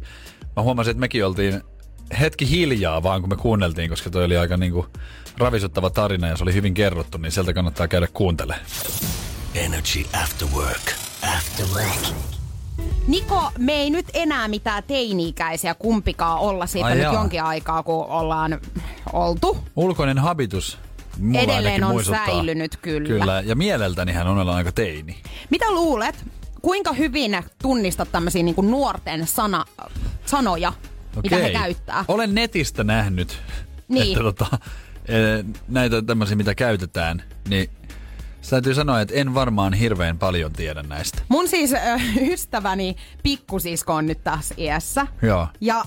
[0.56, 1.62] Mä huomasin, että mekin oltiin
[2.20, 4.86] hetki hiljaa vaan, kun me kuunneltiin, koska toi oli aika niinku
[5.38, 8.66] ravisuttava tarina ja se oli hyvin kerrottu, niin sieltä kannattaa käydä kuuntelemaan.
[9.54, 10.92] Energy After Work.
[11.36, 12.14] After Work.
[13.06, 17.14] Niko, me ei nyt enää mitään teini-ikäisiä kumpikaan olla siitä Ai nyt jaa.
[17.14, 18.60] jonkin aikaa, kun ollaan
[19.12, 19.58] oltu.
[19.76, 20.78] Ulkoinen habitus
[21.20, 22.26] mulla Edelleen on muistuttaa.
[22.26, 23.08] säilynyt, kyllä.
[23.08, 25.16] Kyllä, ja mieleltänihän on olla aika teini.
[25.50, 26.24] Mitä luulet,
[26.62, 29.64] kuinka hyvin tunnistat tämmöisiä niin nuorten sana,
[30.26, 30.72] sanoja,
[31.22, 31.52] mitä he Okei.
[31.54, 32.04] käyttää?
[32.08, 33.38] Olen netistä nähnyt,
[33.88, 34.02] Niin.
[34.12, 34.46] että tota,
[35.08, 37.70] eh, näitä tämmöisiä, mitä käytetään, niin
[38.40, 41.22] se täytyy sanoa, että en varmaan hirveän paljon tiedä näistä.
[41.28, 42.02] Mun siis äh,
[42.32, 45.06] ystäväni pikkusisko on nyt taas iässä.
[45.22, 45.48] Joo.
[45.60, 45.84] Ja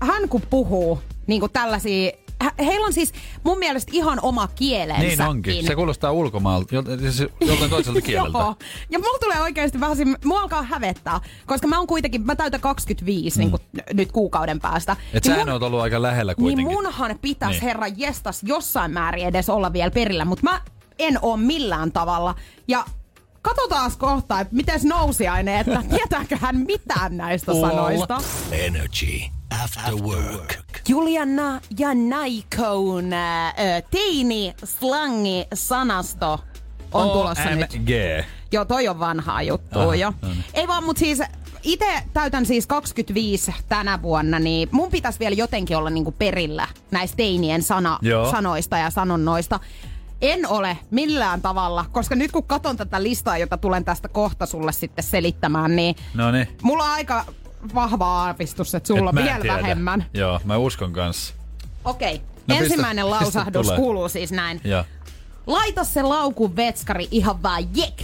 [0.00, 2.10] hän kun puhuu niin kuin tällaisia
[2.58, 3.12] heillä on siis
[3.44, 5.02] mun mielestä ihan oma kielensä.
[5.02, 5.66] Niin onkin.
[5.66, 8.38] Se kuulostaa ulkomaalta, siis joltain toiselta kieleltä.
[8.38, 8.56] Joo.
[8.90, 13.36] Ja mulla tulee oikeasti vähän mua alkaa hävettää, koska mä oon kuitenkin, mä täytän 25
[13.36, 13.40] mm.
[13.40, 13.62] niin kuin,
[13.92, 14.92] nyt kuukauden päästä.
[14.92, 16.66] Et Niin sähän oot ollut aika lähellä kuitenkin.
[16.68, 17.60] Niin munhan pitäisi Niin.
[17.60, 17.66] niin.
[17.66, 20.60] herra jestas jossain määrin edes olla vielä perillä, mutta mä
[20.98, 22.34] en oo millään tavalla.
[22.68, 22.84] Ja
[23.42, 28.18] katsotaan kohta, että miten nousiainen, että tietääkö hän mitään näistä sanoista.
[28.52, 30.58] Energy After Work.
[30.88, 33.54] Juliana ja Naikoon äh,
[33.90, 36.40] teini slangi sanasto
[36.92, 37.74] on tulossa nyt.
[37.74, 37.88] OMG.
[38.52, 40.12] Joo, toi on vanhaa juttua Aha, jo.
[40.22, 40.44] no niin.
[40.54, 41.18] Ei vaan, mut siis
[41.62, 47.16] itse täytän siis 25 tänä vuonna, niin mun pitäisi vielä jotenkin olla niinku perillä näistä
[47.16, 48.30] teinien sana, Joo.
[48.30, 49.60] sanoista ja sanonnoista.
[50.22, 54.72] En ole millään tavalla, koska nyt kun katon tätä listaa, jota tulen tästä kohta sulle
[54.72, 56.48] sitten selittämään, niin No niin.
[56.62, 57.24] mulla on aika
[57.74, 59.56] vahva aavistus, että sulla Et on mä vielä tiedä.
[59.56, 60.06] vähemmän.
[60.14, 61.34] Joo, mä uskon kanssa.
[61.84, 63.78] Okei, No pistä- ensimmäinen pistä lausahdus tulee.
[63.78, 64.60] kuuluu siis näin.
[64.64, 64.84] Joo.
[65.46, 68.02] Laita se laukun vetskari ihan vaan jek,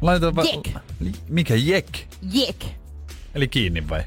[0.00, 0.68] Laitetaan va- Jek.
[1.28, 1.86] Mikä jek?
[2.32, 2.64] jek.
[3.34, 4.04] Eli kiinni vai?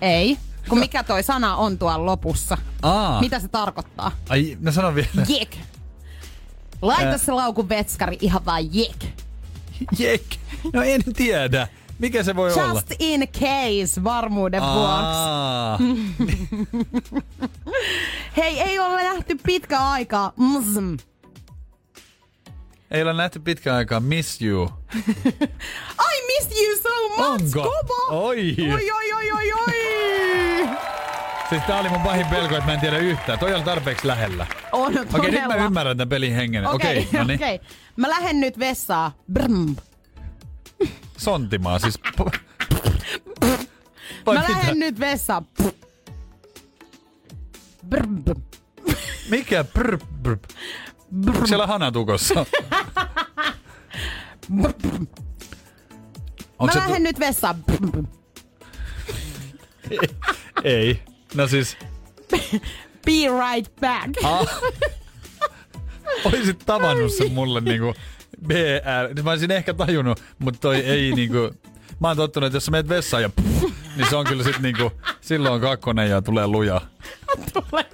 [0.00, 0.38] Ei,
[0.68, 2.58] kun mikä toi sana on tuolla lopussa.
[2.82, 3.20] Aa.
[3.20, 4.12] Mitä se tarkoittaa?
[4.28, 5.08] Ai, no sano vielä.
[5.28, 5.56] Jek.
[6.82, 7.18] Laita Ää.
[7.18, 9.04] se laukun vetskari ihan vaan jek.
[9.98, 10.22] Jek.
[10.72, 11.68] No en tiedä.
[11.98, 12.68] Mikä se voi olla?
[12.68, 14.86] Just in case, varmuuden vuoksi.
[14.88, 15.78] Aa,
[18.36, 20.32] Hei, ei ole nähty pitkä aikaa.
[20.36, 20.96] Mm.
[22.90, 24.70] ei ole nähty pitkään aikaa Miss You.
[26.12, 27.62] I miss you so much, Onko?
[27.70, 28.16] kova!
[28.18, 28.56] Oi.
[28.72, 29.72] Oi, oi, oi, oi, oi!
[31.48, 33.38] Siis tää oli mun pahin pelko, että mä en tiedä yhtään.
[33.38, 34.46] Toi on tarpeeksi lähellä.
[34.72, 36.66] On Okei, nyt mä ymmärrän tämän pelin hengen.
[36.66, 37.38] Okei, Okei, no niin.
[37.38, 37.60] okei.
[37.96, 39.10] Mä lähden nyt vessaan.
[39.32, 39.76] Brm.
[41.22, 42.00] Sontimaa siis.
[44.26, 45.46] Vai Mä lähden nyt vessaan.
[47.88, 48.22] Brm.
[49.30, 49.64] Mikä?
[49.64, 50.36] Brr, brr.
[51.28, 52.34] Onko siellä hanatukossa?
[54.48, 54.68] Mä
[56.58, 57.64] Onko se lähden nyt vessaan.
[57.64, 58.06] Brm.
[60.64, 61.02] Ei.
[61.34, 61.76] No siis,
[63.06, 63.12] Be
[63.50, 64.24] right back.
[64.24, 64.46] ah.
[66.24, 67.94] Olisit tavannut sen mulle niinku
[68.46, 69.22] BR.
[69.22, 71.50] Mä olisin ehkä tajunnut, mutta toi ei niinku...
[72.00, 73.62] Mä oon tottunut, että jos sä meet vessaan ja pff,
[73.96, 76.80] niin se on kyllä sit niinku, silloin on kakkonen ja tulee luja.
[77.52, 77.86] tulee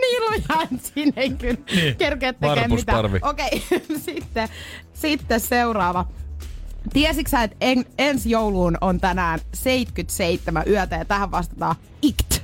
[0.00, 3.04] niin lujaa, että siinä ei kyllä Niin, kerkeä tekemään mitään.
[3.22, 3.62] Okei,
[4.06, 4.48] sitten,
[4.94, 6.06] sitten seuraava.
[6.92, 12.42] Tiesitkö sä, että en, ensi jouluun on tänään 77 yötä ja tähän vastataan ikt.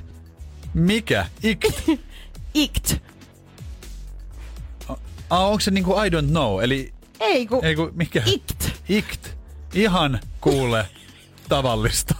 [0.73, 1.25] Mikä?
[1.43, 1.89] Ikt?
[2.53, 2.95] Ikt.
[5.29, 6.63] Ah, onko se niinku I don't know?
[6.63, 8.21] Eli, Ei ku, ei ku, mikä?
[8.25, 8.69] ikt.
[8.89, 9.38] Ikt.
[9.73, 10.85] Ihan kuule
[11.49, 12.15] tavallista.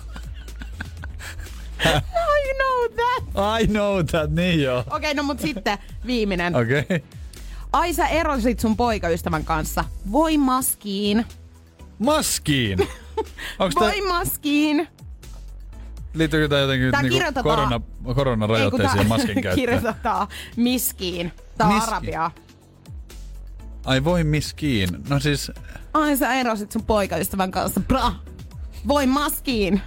[1.86, 3.62] I know that.
[3.62, 4.80] I know that, niin joo.
[4.80, 6.56] Okei, okay, no mut sitten viimeinen.
[6.56, 6.80] Okei.
[6.80, 7.00] Okay.
[7.74, 9.86] Ai sä erosit sun poikaystävän kanssa.
[10.12, 11.26] Voi maskiin.
[12.00, 12.80] Maskiin.
[13.60, 14.88] Onks tää, Voi maskiin.
[16.14, 17.82] liittyykö tää jotenkin Tää niinku korona,
[18.16, 19.56] koronarajoitteisiin tää maskin käyttöön?
[19.56, 21.32] kirjoitetaan miskiin.
[21.58, 21.90] Tää on Miski.
[21.92, 22.32] arabiaa.
[23.86, 24.90] Ai voi miskiin.
[25.10, 25.52] No siis,
[25.94, 27.80] Ai sä erosit sun poikaystävän kanssa.
[27.80, 28.12] Bra.
[28.88, 29.82] Voi maskiin.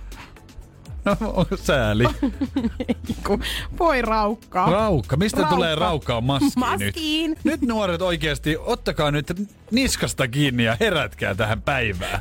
[1.04, 2.04] no sääli?
[3.26, 3.40] Ku-
[3.78, 4.70] Voi raukkaa.
[4.70, 5.16] Raukka.
[5.16, 5.54] Mistä Raukka.
[5.56, 7.30] tulee raukkaa maskiin, Maskiin.
[7.30, 7.44] nyt?
[7.44, 9.32] Nyt nuoret oikeasti, ottakaa nyt
[9.70, 12.20] niskasta kiinni ja herätkää tähän päivään.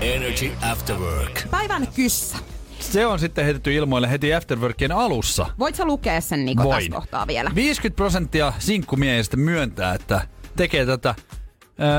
[0.00, 1.42] Energy After Work.
[1.50, 2.36] Päivän kyssä.
[2.80, 5.46] Se on sitten heitetty ilmoille heti Afterworkien alussa.
[5.58, 6.76] Voit sä lukea sen Niko Voin.
[6.78, 7.50] tässä kohtaa vielä?
[7.54, 10.26] 50 prosenttia sinkkumiehistä myöntää, että
[10.56, 11.14] tekee tätä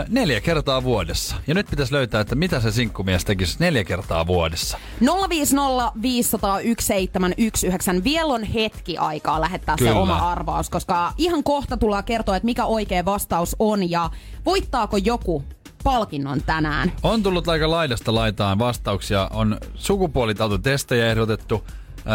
[0.07, 1.35] neljä kertaa vuodessa.
[1.47, 4.77] Ja nyt pitäisi löytää, että mitä se sinkkumies tekisi neljä kertaa vuodessa.
[5.29, 8.03] 050 501 719.
[8.03, 9.91] Vielä on hetki aikaa lähettää Kyllä.
[9.91, 14.09] se oma arvaus, koska ihan kohta tullaan kertoa, että mikä oikea vastaus on ja
[14.45, 15.43] voittaako joku
[15.83, 16.91] palkinnon tänään.
[17.03, 19.29] On tullut aika laidasta laitaan vastauksia.
[19.33, 21.63] On sukupuolitautotestejä ehdotettu,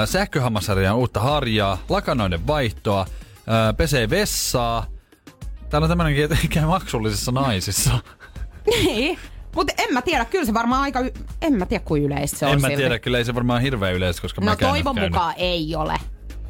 [0.05, 3.07] sähköhammasarjan uutta harjaa, lakanoiden vaihtoa,
[3.77, 4.87] pesee vessaa.
[5.73, 7.99] Täällä on tämmönenkin, että käy maksullisissa naisissa.
[8.66, 9.18] Niin.
[9.55, 11.12] Mutta en mä tiedä, kyllä se varmaan aika, y-
[11.43, 12.83] en mä tiedä kuin yleistä se on en mä silti.
[12.83, 15.95] tiedä, kyllä ei se varmaan hirveän yleistä, koska No mä toivon mukaan ei ole.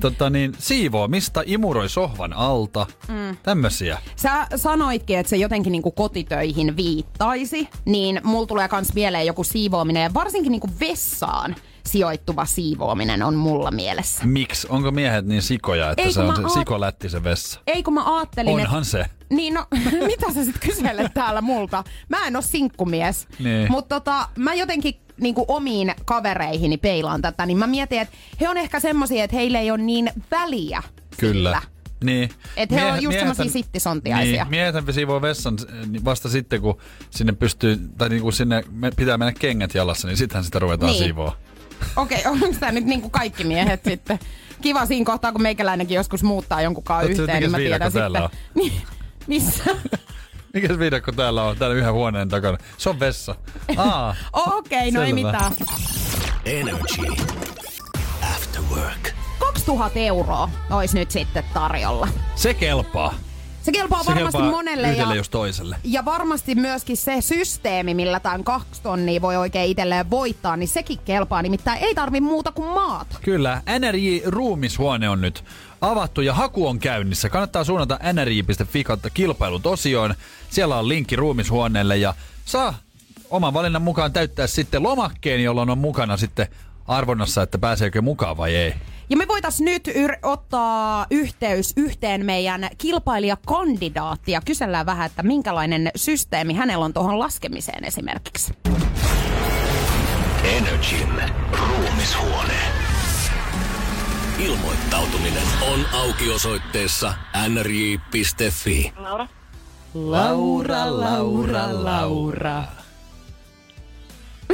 [0.01, 3.37] Tota niin, siivoamista, imuroi sohvan alta, mm.
[3.43, 3.99] tämmösiä.
[4.17, 10.03] Sä sanoitkin, että se jotenkin niinku kotitöihin viittaisi, niin mulla tulee kans mieleen joku siivoaminen
[10.03, 11.57] ja varsinkin niinku vessaan
[11.87, 14.25] sijoittuva siivoaminen on mulla mielessä.
[14.25, 14.67] Miksi?
[14.71, 17.61] Onko miehet niin sikoja, että Ei, se on se oot- sikolätti se vessa?
[17.67, 19.07] Ei kun mä ajattelin, Onhan se.
[19.31, 19.67] Niin no,
[20.07, 21.85] mitä sä sit kyselet täällä multa?
[22.09, 23.27] Mä en oo sinkkumies.
[23.39, 23.71] Niin.
[23.71, 28.49] Mutta tota, mä jotenkin niin kuin omiin kavereihini peilaan tätä, niin mä mietin, että he
[28.49, 30.83] on ehkä semmosia, että heille ei ole niin väliä
[31.19, 31.33] Kyllä.
[31.51, 31.63] sillä.
[32.05, 32.31] Niin.
[32.57, 34.45] Et he on just semmosia sittisontiaisia.
[34.45, 35.57] Niin, miehethän siivoo vessan
[35.89, 36.79] niin vasta sitten, kun
[37.11, 38.65] sinne pystyy, tai niin kuin sinne
[38.97, 41.05] pitää mennä kengät jalassa, niin sittenhän sitä ruvetaan Niin.
[41.05, 41.37] siivoa.
[41.97, 44.19] Okei, okay, onko tämä nyt niin kuin kaikki miehet sitten?
[44.61, 48.29] Kiva siinä kohtaa, kun meikäläinenkin joskus muuttaa jonkunkaan Ootko sä, yhteen, niin mä tiedän sitten.
[48.55, 48.73] Niin,
[49.27, 49.65] missä?
[50.55, 51.57] Mikäs viidakko täällä on?
[51.57, 52.59] Täällä yhden huoneen takana.
[52.79, 53.35] Se on vessa.
[53.77, 55.53] Aa, Okei, okay, no ei mitään.
[56.45, 57.03] Energy.
[58.35, 59.11] After work.
[59.39, 62.09] 2000 euroa olisi nyt sitten tarjolla.
[62.35, 63.15] se kelpaa.
[63.63, 65.77] Se kelpaa Se varmasti kelpaa monelle yhdelle ja, jos toiselle.
[65.85, 70.99] ja varmasti myöskin se systeemi, millä tämän kaksi tonnia voi oikein itselleen voittaa, niin sekin
[71.05, 71.43] kelpaa.
[71.43, 73.17] Nimittäin ei tarvi muuta kuin maata.
[73.23, 75.45] Kyllä, NRJ Ruumishuone on nyt
[75.81, 77.29] avattu ja haku on käynnissä.
[77.29, 80.15] Kannattaa suunnata nrj.fi kautta kilpailut osioon.
[80.51, 82.75] Siellä on linkki Ruumishuoneelle ja saa
[83.31, 86.47] oman valinnan mukaan täyttää sitten lomakkeen, jolloin on mukana sitten
[86.87, 88.75] arvonnassa, että pääseekö mukaan vai ei.
[89.13, 94.41] Ja me voitais nyt yr- ottaa yhteys yhteen meidän kilpailijakandidaattia.
[94.45, 98.53] Kysellään vähän, että minkälainen systeemi hänellä on tuohon laskemiseen esimerkiksi.
[100.45, 102.55] Energin ruumishuone.
[104.39, 105.43] Ilmoittautuminen
[105.73, 107.15] on auki osoitteessa
[107.49, 108.93] nrj.fi.
[108.97, 109.29] Laura.
[109.95, 112.63] Laura, Laura, Laura.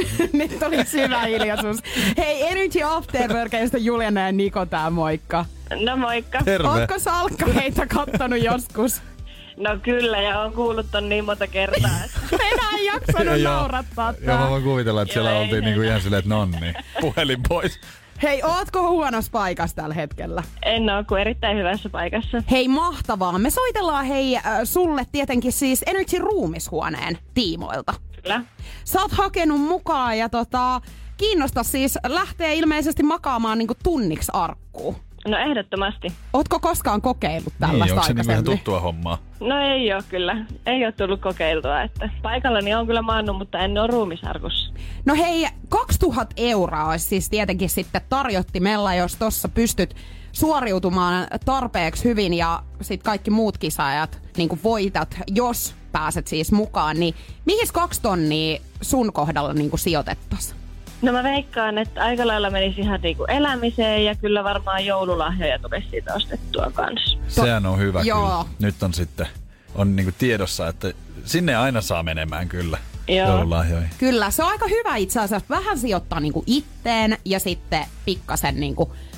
[0.33, 1.77] Nyt oli syvä hiljaisuus.
[2.17, 5.45] Hei, Energy Afterworkista Juliana ja Niko tää moikka.
[5.85, 6.39] No moikka.
[6.45, 6.67] Terve.
[6.67, 9.01] Ootko salkkareita kattonut joskus?
[9.57, 11.89] No kyllä, ja on kuullut ton niin monta kertaa.
[12.51, 13.53] Enää ei jaksanut Joo.
[13.53, 17.79] naurattaa Joo, mä voin kuvitella, että siellä oltiin niinku ihan silleen, että nonni, puhelin pois.
[18.23, 20.43] Hei, ootko huonossa paikassa tällä hetkellä?
[20.65, 22.43] En oo kuin erittäin hyvässä paikassa.
[22.51, 23.39] Hei, mahtavaa.
[23.39, 27.93] Me soitellaan hei äh, sulle tietenkin siis Energy Ruumishuoneen tiimoilta.
[28.23, 28.41] Kyllä.
[28.83, 30.81] Sä oot hakenut mukaan ja tota,
[31.17, 34.95] kiinnosta siis lähtee ilmeisesti makaamaan niinku tunniksi arkkuun.
[35.27, 36.07] No ehdottomasti.
[36.33, 38.57] Ootko koskaan kokeillut Niin, tällaista onko se ihan aikaisemmin?
[38.57, 39.17] tuttua hommaa?
[39.39, 40.45] No ei oo kyllä.
[40.65, 44.73] Ei oo tullut kokeiltua, että paikallani on kyllä maannut, mutta en oo ruumisarkussa.
[45.05, 49.95] No hei, 2000 euroa olisi siis tietenkin sitten tarjottimella, jos tossa pystyt
[50.31, 57.15] suoriutumaan tarpeeksi hyvin ja sitten kaikki muut kisaajat niin voitat, jos pääset siis mukaan, niin
[57.45, 60.59] mihin kaksi tonnia sun kohdalla niin sijoitettaisiin?
[61.01, 65.87] No mä veikkaan, että aika lailla menisi ihan niinku elämiseen ja kyllä varmaan joululahjoja tulisi
[65.89, 67.17] siitä ostettua kanssa.
[67.27, 68.27] Sehän on hyvä Joo.
[68.43, 68.45] kyllä.
[68.59, 69.27] Nyt on sitten
[69.75, 70.93] on niinku tiedossa, että
[71.25, 72.77] sinne aina saa menemään kyllä
[73.07, 73.27] Joo.
[73.29, 73.89] joululahjoihin.
[73.97, 78.75] Kyllä, se on aika hyvä itse asiassa vähän sijoittaa niin itteen ja sitten pikkasen niin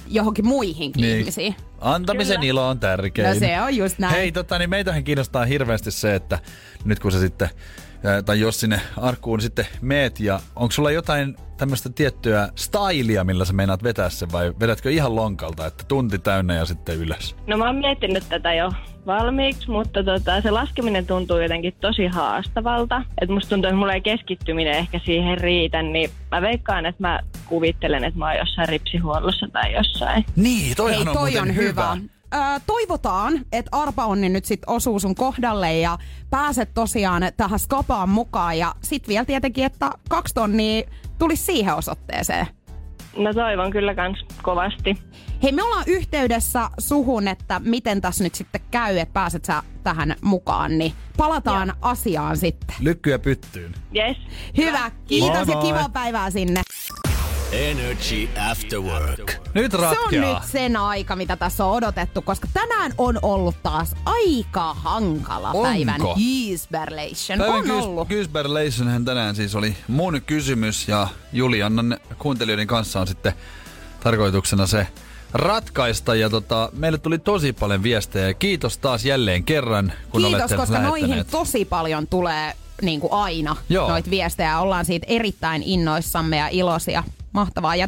[0.08, 1.20] johonkin muihinkin Niin.
[1.20, 1.56] ihmisiin.
[1.82, 2.50] Antamisen Kyllä.
[2.50, 3.28] ilo on tärkein.
[3.34, 4.16] No se on just näin.
[4.16, 6.40] Hei, tota, niin meitähän kiinnostaa hirveästi se, että
[6.86, 7.50] nyt kun sä sitten,
[8.26, 13.54] tai jos sinne arkkuun sitten meet, ja onko sulla jotain tämmöistä tiettyä stylia, millä sä
[13.54, 17.36] meinaat vetää sen, vai vedätkö ihan lonkalta, että tunti täynnä ja sitten ylös?
[17.48, 18.72] No mä oon miettinyt tätä jo
[19.06, 23.04] valmiiksi, mutta tota, se laskeminen tuntuu jotenkin tosi haastavalta.
[23.22, 27.20] Et musta tuntuu, että mulla ei keskittyminen ehkä siihen riitä, niin mä veikkaan, että mä
[27.46, 30.26] kuvittelen, että mä oon jossain ripsihuollossa tai jossain.
[30.36, 31.98] Niin, toihan Hei, on toi on hyvä.
[32.34, 35.98] Ö, toivotaan, että Arpa Onni nyt sit osuu sun kohdalle ja
[36.30, 38.58] pääset tosiaan tähän skapaan mukaan.
[38.58, 40.84] Ja sit vielä tietenkin, että kaksi tonnia
[41.18, 42.48] tulisi siihen osoitteeseen.
[43.18, 44.98] No toivon kyllä kans kovasti.
[45.44, 50.16] Hei, me ollaan yhteydessä suhun, että miten tässä nyt sitten käy, että pääset sä tähän
[50.22, 52.76] mukaan, niin palataan asiaan sitten.
[52.80, 53.74] Lykkyä pyttyyn.
[53.96, 54.18] Yes.
[54.58, 55.66] Hyvä, kiitos Moi ja moi.
[55.66, 56.62] kivaa päivää sinne.
[57.52, 59.32] Energy After Work.
[59.54, 60.40] Nyt Se on ratkeaa.
[60.40, 65.64] nyt sen aika, mitä tässä on odotettu, koska tänään on ollut taas aika hankala Onko?
[65.64, 67.40] päivän Isberlation.
[67.40, 68.08] Päivän On ollut.
[68.08, 73.34] Kysberlationhän tänään siis oli mun kysymys ja Juliannan kuuntelijoiden kanssa on sitten
[74.04, 74.88] tarkoituksena se
[75.34, 76.16] ratkaista.
[76.16, 80.56] Ja tota, meille tuli tosi paljon viestejä ja kiitos taas jälleen kerran, kun Kiitos, olette
[80.56, 83.90] koska noihin tosi paljon tulee niin kuin aina Joo.
[83.90, 84.60] noita viestejä.
[84.60, 87.04] Ollaan siitä erittäin innoissamme ja iloisia.
[87.32, 87.76] Mahtavaa.
[87.76, 87.88] Ja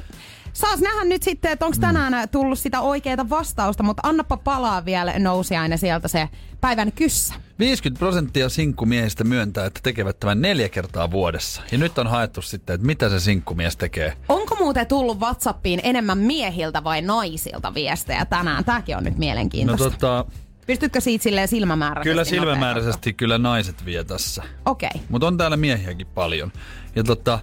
[0.54, 1.68] saas nähdä nyt sitten, että Mm.
[1.68, 6.30] onko tänään tullut sitä oikeaa vastausta, mutta annapa palaa vielä nousiainen sieltä se
[6.62, 7.34] päivän kyssä.
[7.60, 11.62] 50 prosenttia sinkkumiehistä myöntää, että tekevät tämän neljä kertaa vuodessa.
[11.72, 14.18] Ja nyt on haettu sitten, että mitä se sinkkumies tekee.
[14.30, 18.66] Onko muuten tullut WhatsAppiin enemmän miehiltä vai naisilta viestejä tänään?
[18.66, 19.90] Tämäkin on nyt No mielenkiintoista.
[19.90, 20.26] tota,
[20.68, 22.10] Pystytkö siitä silleen silmämääräisesti?
[22.10, 24.44] kyllä silmämääräisesti kyllä naiset vie tässä.
[24.66, 24.90] Okei.
[24.94, 25.02] Okay.
[25.10, 26.52] Mutta on täällä miehiäkin paljon.
[26.96, 27.40] Ja tota,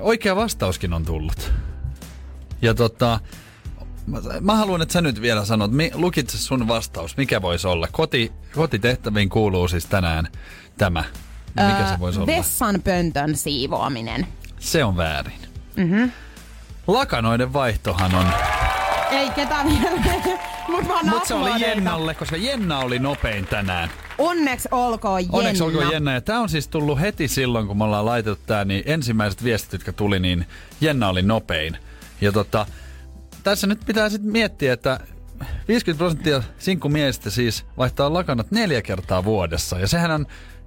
[0.00, 1.52] oikea vastauskin on tullut.
[2.62, 3.20] Ja tota,
[4.06, 7.88] mä, mä haluan, että sä nyt vielä sanot, mi, lukitse sun vastaus, mikä voisi olla?
[7.92, 10.28] Koti, kotitehtäviin kuuluu siis tänään
[10.78, 11.04] tämä.
[11.48, 12.26] Mikä se voisi olla?
[12.26, 14.26] Vessan pöntön siivoaminen.
[14.58, 15.40] Se on väärin.
[15.76, 16.10] Mm-hmm.
[16.86, 18.26] Lakanoiden vaihtohan on...
[19.10, 20.51] Ei ketään vielä.
[20.68, 23.90] Mut mä Mutta se oli Jennalle, koska Jenna oli nopein tänään.
[24.18, 25.38] Onneksi olkoon Jenna.
[25.38, 26.12] Onneksi olkoon Jenna.
[26.12, 29.72] Ja tää on siis tullut heti silloin, kun me ollaan laitettu tää, niin ensimmäiset viestit,
[29.72, 30.46] jotka tuli, niin
[30.80, 31.76] Jenna oli nopein.
[32.20, 32.66] Ja tota,
[33.42, 35.00] tässä nyt pitää sitten miettiä, että
[35.68, 39.78] 50 prosenttia sinkkumiehistä siis vaihtaa lakanat neljä kertaa vuodessa.
[39.78, 40.26] Ja sehän on,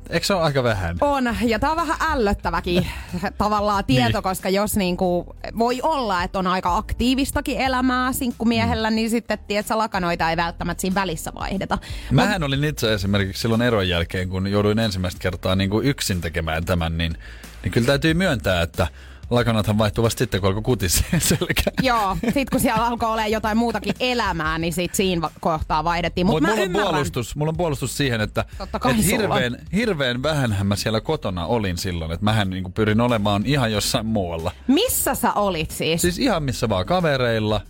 [0.09, 0.97] eikö se ole aika vähän?
[1.01, 2.87] On, ja tää on vähän ällöttäväkin
[3.37, 4.23] tavallaan tieto, Niin.
[4.23, 10.29] koska jos niinku, voi olla, että on aika aktiivistakin elämää sinkkumiehellä, niin sitten tiedätkö, lakanoita
[10.29, 11.77] ei välttämättä siinä välissä vaihdeta.
[12.11, 16.65] Mähän olin itse esimerkiksi silloin eron jälkeen, kun jouduin ensimmäistä kertaa niin kuin yksin tekemään
[16.65, 17.17] tämän, niin,
[17.63, 18.87] niin kyllä täytyy myöntää, että
[19.30, 21.71] lakanathan vaihtuvat sitten, kun alkoi kutis selkä.
[21.82, 26.28] Joo, sit kun siellä alkoi olla jotain muutakin elämää, niin sit siinä kohtaa vaihdettiin.
[26.28, 26.89] Mutta Mutta mä mulla, on ymmärrän.
[26.93, 28.45] puolustus, mulla on puolustus siihen, että
[28.89, 32.11] et hirveän, hirveän vähänhän mä siellä kotona olin silloin.
[32.11, 34.51] Että mähän niin pyrin olemaan ihan jossain muualla.
[34.67, 36.01] Missä sä olit siis?
[36.01, 37.61] Siis ihan missä vaan kavereilla,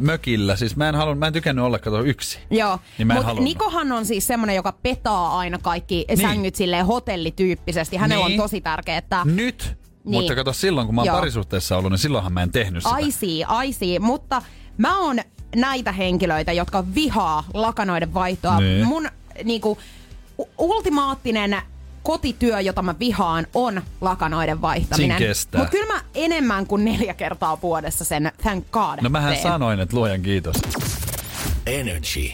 [0.00, 0.56] mökillä.
[0.56, 2.38] Siis mä en, halun, mä en tykännyt olla kato yksi.
[2.50, 3.34] Joo, Niin mutta.
[3.34, 6.18] Nikohan on siis semmonen, joka petaa aina kaikki niin.
[6.18, 7.96] sängyt silleen hotellityyppisesti.
[7.96, 8.40] Hänellä Niin.
[8.40, 9.79] on tosi tärkeää, että Nyt.
[10.04, 10.12] Niin.
[10.12, 11.16] Mutta kato silloin, kun mä oon Joo.
[11.16, 12.94] parisuhteessa ollut, niin silloinhan mä en tehnyt sitä.
[12.94, 14.42] aisii, aisii, mutta
[14.78, 15.18] mä oon
[15.56, 18.60] näitä henkilöitä, jotka vihaa lakanoiden vaihtoa.
[18.60, 18.86] Niin.
[18.86, 19.08] Mun
[19.44, 19.78] niinku,
[20.58, 21.56] ultimaattinen
[22.02, 25.22] kotityö, jota mä vihaan, on lakanoiden vaihtaminen.
[25.56, 29.42] Mutta kyllä mä enemmän kuin neljä kertaa vuodessa sen thank god No mähän teen.
[29.42, 30.56] sanoin, että luojan kiitos.
[31.66, 32.30] Energy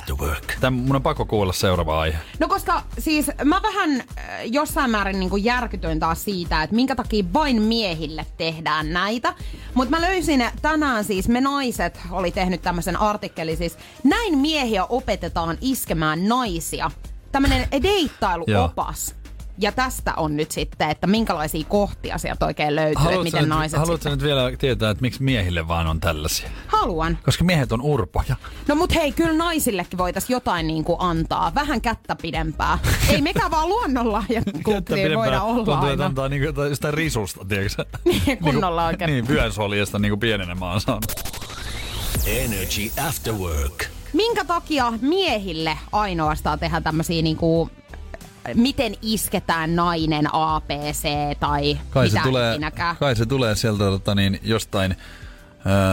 [0.00, 0.56] After Work.
[0.60, 2.18] Tän, mun on pakko kuulla seuraava aihe.
[2.38, 4.04] No koska siis mä vähän äh,
[4.44, 9.34] jossain määrin niin järkytyin taas siitä, että minkä takia vain miehille tehdään näitä.
[9.74, 15.58] Mutta mä löysin tänään siis, me naiset oli tehnyt tämmöisen artikkelin siis, näin miehiä opetetaan
[15.60, 16.90] iskemään naisia.
[17.32, 19.19] Tämmönen deittailuopas.
[19.60, 23.78] Ja tästä on nyt sitten, että minkälaisia kohtia sieltä oikein löytyy, että miten nyt, naiset
[23.78, 24.12] haluatko sitten...
[24.12, 26.48] nyt vielä tietää, että miksi miehille vaan on tällaisia?
[26.66, 27.18] Haluan.
[27.24, 28.36] Koska miehet on urpoja.
[28.68, 31.54] No mut hei, kyllä naisillekin voitais jotain niinku antaa.
[31.54, 32.78] Vähän kättä pidempää.
[33.12, 36.06] Ei mekään vaan luonnonlahjakkuuksia voida olla Tuntuu, että aina.
[36.06, 39.10] antaa niinku jotain sitä risusta, tiedätkö Niin, kunnolla oikein.
[39.10, 41.12] Niin, vyönsoljesta niinku pienenä mä oon saanut.
[42.26, 43.84] Energy After Work.
[44.12, 47.70] Minkä takia miehille ainoastaan tehdään tämmöisiä niinku,
[48.54, 51.08] miten isketään nainen ABC
[51.40, 52.58] tai Kai mitä se, tulee,
[52.98, 54.96] kai se tulee sieltä tota, niin, jostain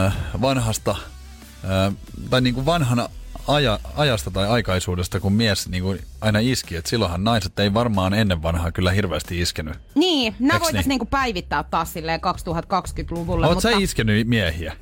[0.04, 1.94] äh, vanhasta, äh,
[2.30, 3.08] tai niinku vanhana
[3.48, 6.76] aja, ajasta tai aikaisuudesta, kun mies niinku aina iski.
[6.76, 9.74] Et silloinhan naiset ei varmaan ennen vanhaa kyllä hirveästi iskenyt.
[9.94, 10.88] Niin, nämä voitaisiin niin?
[10.88, 13.46] niinku päivittää taas silleen 2020-luvulle.
[13.46, 13.70] Oot mutta...
[13.70, 14.76] sä iskenyt miehiä?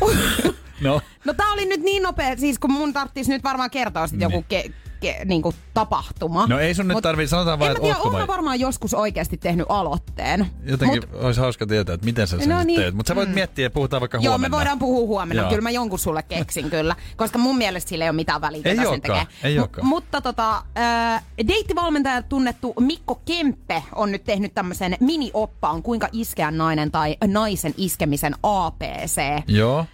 [0.80, 4.20] no, No tää oli nyt niin nopea, siis kun mun tarvitsisi nyt varmaan kertoa sit
[4.20, 4.70] joku ke,
[5.00, 6.46] ke, niinku tapahtuma.
[6.46, 10.46] No ei sun nyt tarvii- sanotaan vaan, että ootko vai- varmaan joskus oikeasti tehnyt aloitteen.
[10.64, 12.80] jotenkin Mut- olisi hauska tietää, että miten sä sen No niin.
[12.80, 12.94] teet.
[12.94, 14.48] Mutta sä voit miettiä ja puhutaan vaikka Joo, huomenna.
[14.56, 15.42] me voidaan puhua huomenna.
[15.42, 15.48] Joo.
[15.50, 16.96] Kyllä mä jonkun sulle keksin kyllä.
[17.16, 19.26] Koska mun mielestä sillä ei ole mitään väliä, Ei sen tekee.
[19.42, 19.86] ei olekaan.
[19.86, 26.90] mutta tota, äh, deittivalmentaja tunnettu Mikko Kemppe on nyt tehnyt tämmöisen mini-oppaan, kuinka iskeä nainen
[26.90, 29.20] tai naisen iskemisen ABC.
[29.46, 29.86] Joo.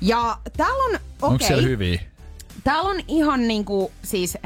[0.00, 2.00] Ja täällä on, Onko okei, siellä hyviä?
[2.64, 4.38] Täällä on ihan niinku siis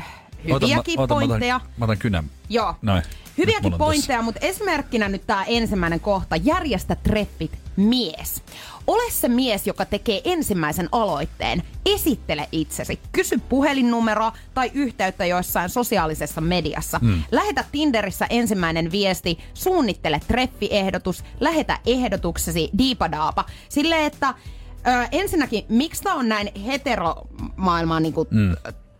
[0.52, 1.56] Ota, hyviäkin mä, ota, mä pointteja.
[1.56, 2.24] otan, mä otan kynän.
[2.48, 2.74] Joo.
[2.82, 3.02] Noin.
[3.38, 6.36] Hyviäkin pointteja, mutta esimerkkinä nyt tämä ensimmäinen kohta.
[6.36, 8.42] Järjestä treffit mies.
[8.86, 11.62] Ole se mies, joka tekee ensimmäisen aloitteen.
[11.86, 13.00] Esittele itsesi.
[13.12, 16.98] Kysy puhelinnumeroa tai yhteyttä joissain sosiaalisessa mediassa.
[17.02, 17.22] Mm.
[17.32, 19.38] Lähetä Tinderissä ensimmäinen viesti.
[19.54, 21.24] Suunnittele treffiehdotus.
[21.40, 23.44] Lähetä ehdotuksesi diipadaapa.
[23.68, 24.34] Silleen, että
[24.86, 28.56] ö, ensinnäkin, miksi tämä on näin heteromaailmaan niinku, mm.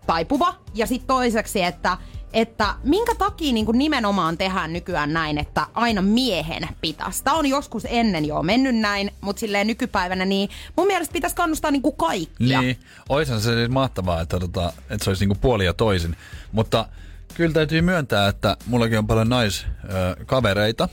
[0.07, 0.55] taipuva?
[0.74, 1.99] Ja sitten toiseksi, että
[2.35, 7.24] että minkä takia niin kuin nimenomaan tehdään nykyään näin, että aina miehen pitäisi.
[7.24, 11.70] Tämä on joskus ennen jo mennyt näin, mutta silleen nykypäivänä niin mun mielestä pitäisi kannustaa
[11.70, 12.61] niin kuin kaikkia.
[12.61, 12.78] Niin,
[13.09, 16.16] oishan se siis mahtavaa, että, tota, että se olisi niinku puoli ja toisin.
[16.53, 16.89] Mutta
[17.35, 20.89] kyllä täytyy myöntää, että mullakin on paljon naiskavereita,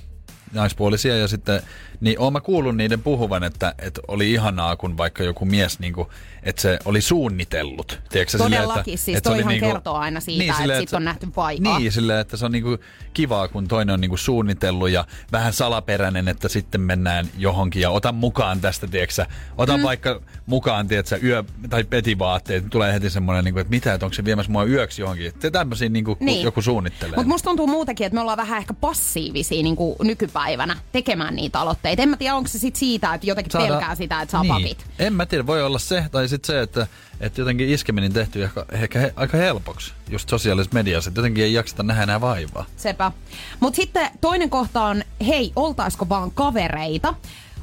[0.53, 1.61] naispuolisia ja sitten,
[2.01, 5.93] niin oon mä kuullut niiden puhuvan, että, että oli ihanaa, kun vaikka joku mies, niin
[5.93, 6.07] kuin,
[6.43, 7.99] että se oli suunnitellut.
[8.09, 11.79] Tiedätkö, Todellakin, siis se oli toihan kertoo aina siitä, että silleen, sit on nähty vaivaa.
[11.79, 12.77] Niin, silleen, että se on niinku
[13.13, 18.15] kivaa, kun toinen on niinku suunnitellut ja vähän salaperäinen, että sitten mennään johonkin ja otan
[18.15, 19.25] mukaan tästä, tiedätkö,
[19.57, 19.83] Otan mm.
[19.83, 24.25] vaikka mukaan, tiedätkö, yö- tai petivaatteet, tulee heti semmoinen, niinku, että mitä, että onko se
[24.25, 25.27] viemässä mua yöksi johonkin.
[25.27, 26.43] Että tämmöisiä niinku, kun Niin.
[26.43, 27.15] joku suunnittelee.
[27.15, 31.59] Mutta musta tuntuu muutenkin, että me ollaan vähän ehkä passiivisia niin kuin nykypäivänä tekemään niitä
[31.59, 31.90] aloitteita.
[31.91, 32.03] Vaatteita.
[32.03, 34.53] En mä tiedä, onko se sit siitä, että jotenkin Saada- pelkää sitä, että saa niin.
[34.53, 34.85] papit.
[34.99, 36.87] En mä tiedä, voi olla se, tai sitten se, että,
[37.19, 41.53] että jotenkin iskeminen tehty ehkä, ehkä he, aika helpoksi, just sosiaalisessa mediassa, että jotenkin ei
[41.53, 42.65] jakseta nähdä enää vaivaa.
[42.77, 43.11] Sepä.
[43.59, 47.13] Mutta sitten toinen kohta on, hei, oltaisko vaan kavereita?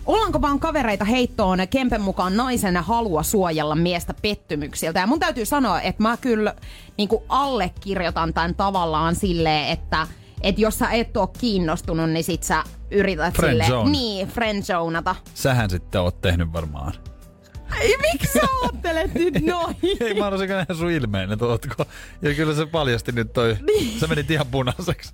[0.07, 5.01] Ollaanko vaan kavereita heittoon Kempen mukaan naisen halua suojella miestä pettymyksiltä?
[5.01, 6.55] Ja mun täytyy sanoa, että mä kyllä
[6.97, 10.07] niin allekirjoitan tämän tavallaan silleen, että
[10.43, 13.91] et jos sä et ole kiinnostunut, niin sit sä yrität Friend silleen, zone.
[13.91, 15.17] niin, friendzonata.
[15.35, 16.93] Sähän sitten oot tehnyt varmaan.
[17.81, 19.77] Ei, miksi sä ajattelet nyt noin?
[20.01, 21.85] Ei mä haluaisin nähdä sun ilmeen, että ootko.
[22.23, 24.01] Ja kyllä se paljasti nyt toi, Niin.
[24.01, 25.13] sä menit ihan punaiseksi.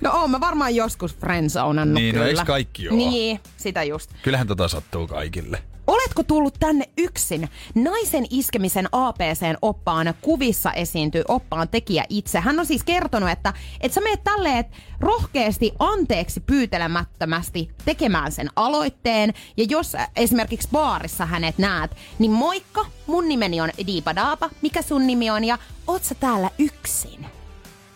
[0.00, 2.28] No oon mä varmaan joskus friendzonannut Niin, no kyllä.
[2.30, 2.96] eiks kaikki oo?
[2.96, 4.10] Niin, sitä just.
[4.22, 5.62] Kyllähän tota sattuu kaikille.
[5.86, 7.48] Oletko tullut tänne yksin?
[7.74, 12.40] Naisen iskemisen APCn oppaan kuvissa esiintyy oppaan tekijä itse.
[12.40, 14.64] Hän on siis kertonut, että, että sä meet tälleen
[15.00, 19.32] rohkeasti anteeksi pyytelemättömästi tekemään sen aloitteen.
[19.56, 25.06] Ja jos esimerkiksi baarissa hänet näet, niin moikka, mun nimeni on Diipa Daapa, mikä sun
[25.06, 27.26] nimi on ja oot sä täällä yksin?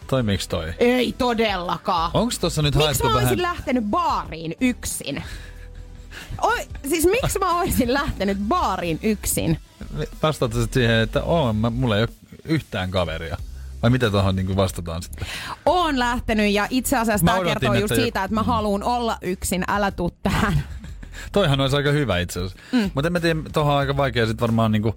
[0.07, 0.75] Toimiiks toi?
[0.79, 2.11] Ei todellakaan.
[2.15, 3.43] Onks tossa nyt Miksi haettu mä olisin vähän...
[3.43, 5.23] lähtenyt baariin yksin?
[6.43, 9.59] Oi, siis miksi mä olisin lähtenyt baariin yksin?
[10.23, 12.09] Vastaat sä sit siihen, että on, mä, mulla ei ole
[12.45, 13.37] yhtään kaveria.
[13.83, 15.27] Vai mitä tuohon niin vastataan sitten?
[15.67, 19.19] Oon lähtenyt ja itse asiassa Mä tämä kertoo just jo- siitä, että mä haluan olla
[19.23, 20.63] yksin, älä tuu tähän.
[21.33, 22.59] Toihan olisi aika hyvä itse asiassa.
[22.73, 22.91] Mm.
[22.95, 24.95] Mutta en mä tiedä, tuohon on aika vaikea sit varmaan niinku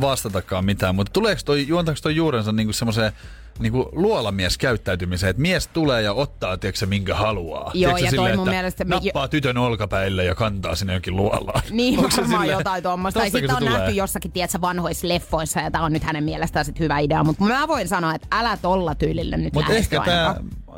[0.00, 0.94] vastatakaan mitään.
[0.94, 3.12] Mutta tuleeko toi, juontaako toi juurensa niinku semmoiseen
[3.58, 7.70] niinku luolamies käyttäytymiseen, että mies tulee ja ottaa, tiedätkö, se, minkä haluaa.
[7.74, 10.94] Joo, Tiedätkö, ja toi silleen, mun että mielestä me- Nappaa tytön olkapäille ja kantaa sinne
[10.94, 11.62] jokin luolaan.
[11.70, 13.20] Niin Onko varmaan silleen- jotain tuommoista.
[13.20, 13.78] Tai sitten se on tulee?
[13.78, 17.24] nähty jossakin, tiedätkö, vanhoissa leffoissa ja tämä on nyt hänen mielestään sit hyvä idea.
[17.24, 20.36] Mutta mä voin sanoa, että älä tolla tyylillä nyt Mutta ehkä tämä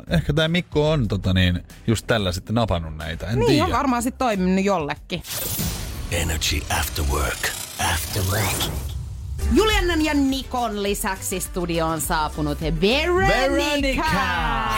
[0.09, 3.27] ehkä tää Mikko on tota niin, just tällä sitten napannut näitä.
[3.27, 3.65] En Niin tiedä.
[3.65, 5.23] on varmaan sitten toiminut jollekin.
[6.11, 7.49] Energy After Work.
[7.93, 8.90] After Work.
[9.53, 13.27] Juliannan ja Nikon lisäksi studioon on saapunut Veronica.
[13.27, 14.03] Veronica!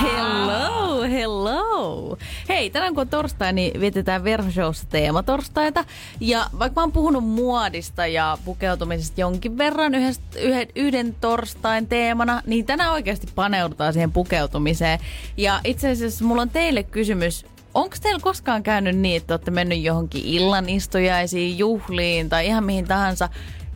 [0.01, 2.17] Hello, hello.
[2.49, 5.85] Hei, tänään kun on torstai, niin vietetään Verhoshowssa teematorstaita.
[6.19, 12.41] Ja vaikka mä oon puhunut muodista ja pukeutumisesta jonkin verran yhdestä, yhden, yhden torstain teemana,
[12.45, 14.99] niin tänään oikeasti paneudutaan siihen pukeutumiseen.
[15.37, 17.45] Ja itse asiassa mulla on teille kysymys.
[17.73, 23.29] Onko teillä koskaan käynyt niin, että olette mennyt johonkin illanistujaisiin, juhliin tai ihan mihin tahansa,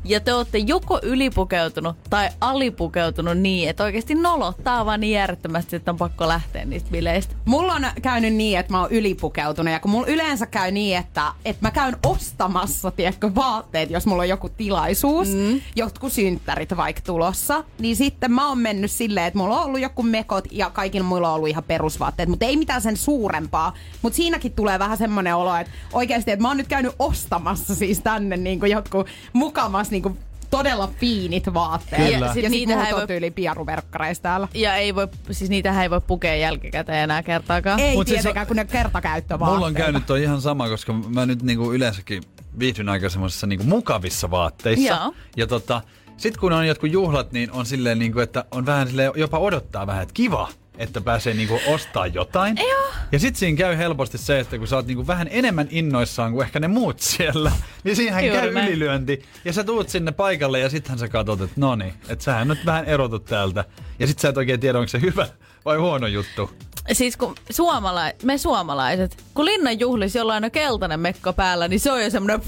[0.05, 5.91] ja te olette joko ylipukeutunut tai alipukeutunut niin, että oikeasti nolottaa vaan niin järjettömästi, että
[5.91, 7.35] on pakko lähteä niistä bileistä.
[7.45, 11.33] Mulla on käynyt niin, että mä oon ylipukeutunut ja kun mulla yleensä käy niin, että,
[11.45, 15.61] että mä käyn ostamassa, tiedätkö, vaatteet, jos mulla on joku tilaisuus, mm.
[15.75, 20.03] jotkut synttärit vaikka tulossa, niin sitten mä oon mennyt silleen, että mulla on ollut joku
[20.03, 23.73] mekot ja kaikilla muilla on ollut ihan perusvaatteet, mutta ei mitään sen suurempaa.
[24.01, 28.01] Mutta siinäkin tulee vähän semmoinen olo, että oikeasti, että mä oon nyt käynyt ostamassa siis
[28.01, 30.19] tänne niin kuin jotkut mukamas niin kuin
[30.49, 32.11] todella fiinit vaatteet.
[32.13, 32.25] Kyllä.
[32.25, 34.47] Ja, Sit ja niitä sitten ei voi- on tyyli piaruverkkareissa täällä.
[34.53, 37.79] Ja ei voi, siis niitä ei voi pukea jälkikäteen enää kertaakaan.
[37.79, 39.53] Ei Mut siis tietenkään, on- kun ne kertakäyttövaatteita.
[39.55, 42.23] Mulla on käynyt toi ihan sama, koska mä nyt niinku yleensäkin
[42.59, 44.87] viihdyn aika semmoisissa niinku mukavissa vaatteissa.
[44.87, 45.13] Joo.
[45.37, 45.81] Ja tota,
[46.17, 49.87] sit kun on jotkut juhlat, niin on silleen niinku, että on vähän silleen, jopa odottaa
[49.87, 52.57] vähän, että kiva, että pääsee niinku ostaa jotain.
[52.57, 52.87] Joo.
[53.11, 56.45] Ja sit siinä käy helposti se, että kun sä oot niinku vähän enemmän innoissaan kuin
[56.45, 57.51] ehkä ne muut siellä,
[57.83, 58.67] niin siihen Juuri käy näin.
[58.67, 59.23] ylilyönti.
[59.45, 62.65] Ja sä tuut sinne paikalle ja sittenhän sä katsot, että no niin, että sähän nyt
[62.65, 63.65] vähän erotut täältä.
[63.99, 65.27] Ja sit sä et oikein tiedä, onko se hyvä
[65.65, 66.49] vai huono juttu.
[66.93, 71.91] Siis kun suomala- me suomalaiset, kun linnan juhlis jollain on keltainen mekko päällä, niin se
[71.91, 72.41] on jo semmoinen,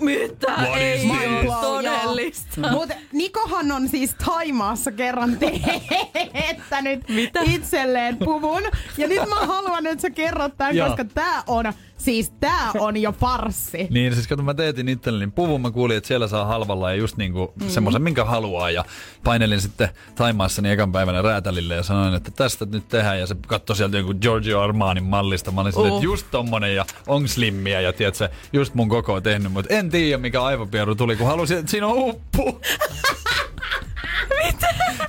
[0.00, 2.70] mitä What ei ole todellista.
[2.70, 7.40] Mutta Nikohan on siis Taimaassa kerran teettänyt Mitä?
[7.42, 8.62] itselleen puvun.
[8.98, 11.72] Ja nyt mä haluan, että sä kerrot tämän, koska tää on,
[12.06, 13.88] siis tää on jo farssi.
[13.96, 17.16] Niin, siis kun mä teetin itselleni puvun, mä kuulin, että siellä saa halvalla ja just
[17.16, 17.68] niinku mm.
[17.68, 18.70] semmoisen, minkä haluaa.
[18.70, 18.84] Ja
[19.24, 23.20] painelin sitten Taimaassa niin ekan päivänä räätälille ja sanoin, että tästä nyt tehdään.
[23.20, 25.50] Ja se katsoi sieltä joku Giorgio Armanin mallista.
[25.50, 25.98] Mä olin silleen, Oh.
[25.98, 29.52] että just tommonen ja on slimmiä ja tiedätkö, just mun koko on tehnyt.
[29.52, 32.60] Mutta en tiedä, mikä aivopieru tuli, kun halusin, että siinä on uppu.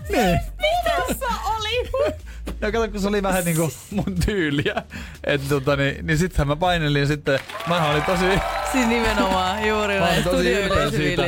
[0.10, 0.39] Niin.
[0.84, 1.89] Tässä oli.
[2.62, 4.84] No kato, kun se oli vähän niinku mun tyyliä.
[5.24, 8.26] Et tota, niin, niin sittenhän mä painelin ja sitten mä olin tosi
[8.72, 11.24] Siis nimenomaan, juuri Mä olin tosi ylpeä siitä.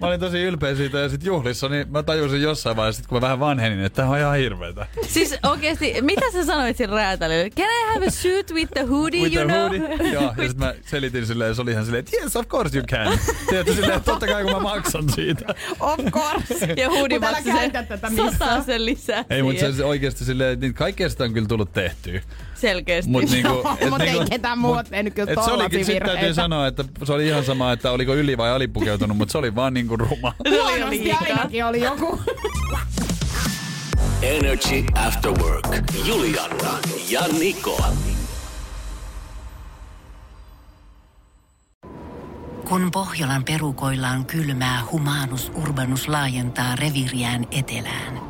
[0.00, 3.16] Mä olin tosi ylpeä siitä ja sit juhlissa, niin mä tajusin jossain vaiheessa, sit kun
[3.16, 4.86] mä vähän vanhenin, että tää on ihan hirveetä.
[5.08, 7.50] Siis oikeesti, mitä sä sanoit sillä räätälillä?
[7.50, 9.88] Can I have a suit with the hoodie, With you the know?
[9.88, 10.12] hoodie.
[10.12, 12.78] Joo, ja sit mä selitin silleen, ja se oli ihan silleen, että yes, of course
[12.78, 13.18] you can.
[13.48, 15.54] Tiedätkö silleen, että totta kai kun mä maksan siitä.
[15.80, 16.74] Of course.
[16.76, 18.64] Ja hoodie Mut älä maksoi se käytä tätä missään.
[18.64, 22.20] sen lisää Ei, mutta se oikeesti silleen, niin kaikkea sitä on kyllä tullut tehtyä.
[22.54, 23.10] Selkeästi.
[23.10, 23.54] Mut niinku,
[23.90, 26.66] mut ei niinku- ketään muu ole tehnyt kyllä et se olikin, tollasia sit täytyy sanoa,
[26.66, 29.96] että se oli ihan sama, että oliko yli vai alipukeutunut, mutta se oli vaan niinku
[29.96, 30.32] ruma.
[30.44, 31.18] oli Huonosti liikaa.
[31.20, 32.20] ainakin oli joku.
[34.22, 35.66] Energy After Work.
[36.04, 37.84] Juliana ja Niko.
[42.68, 48.29] Kun Pohjolan perukoillaan kylmää, humanus urbanus laajentaa reviriään etelään.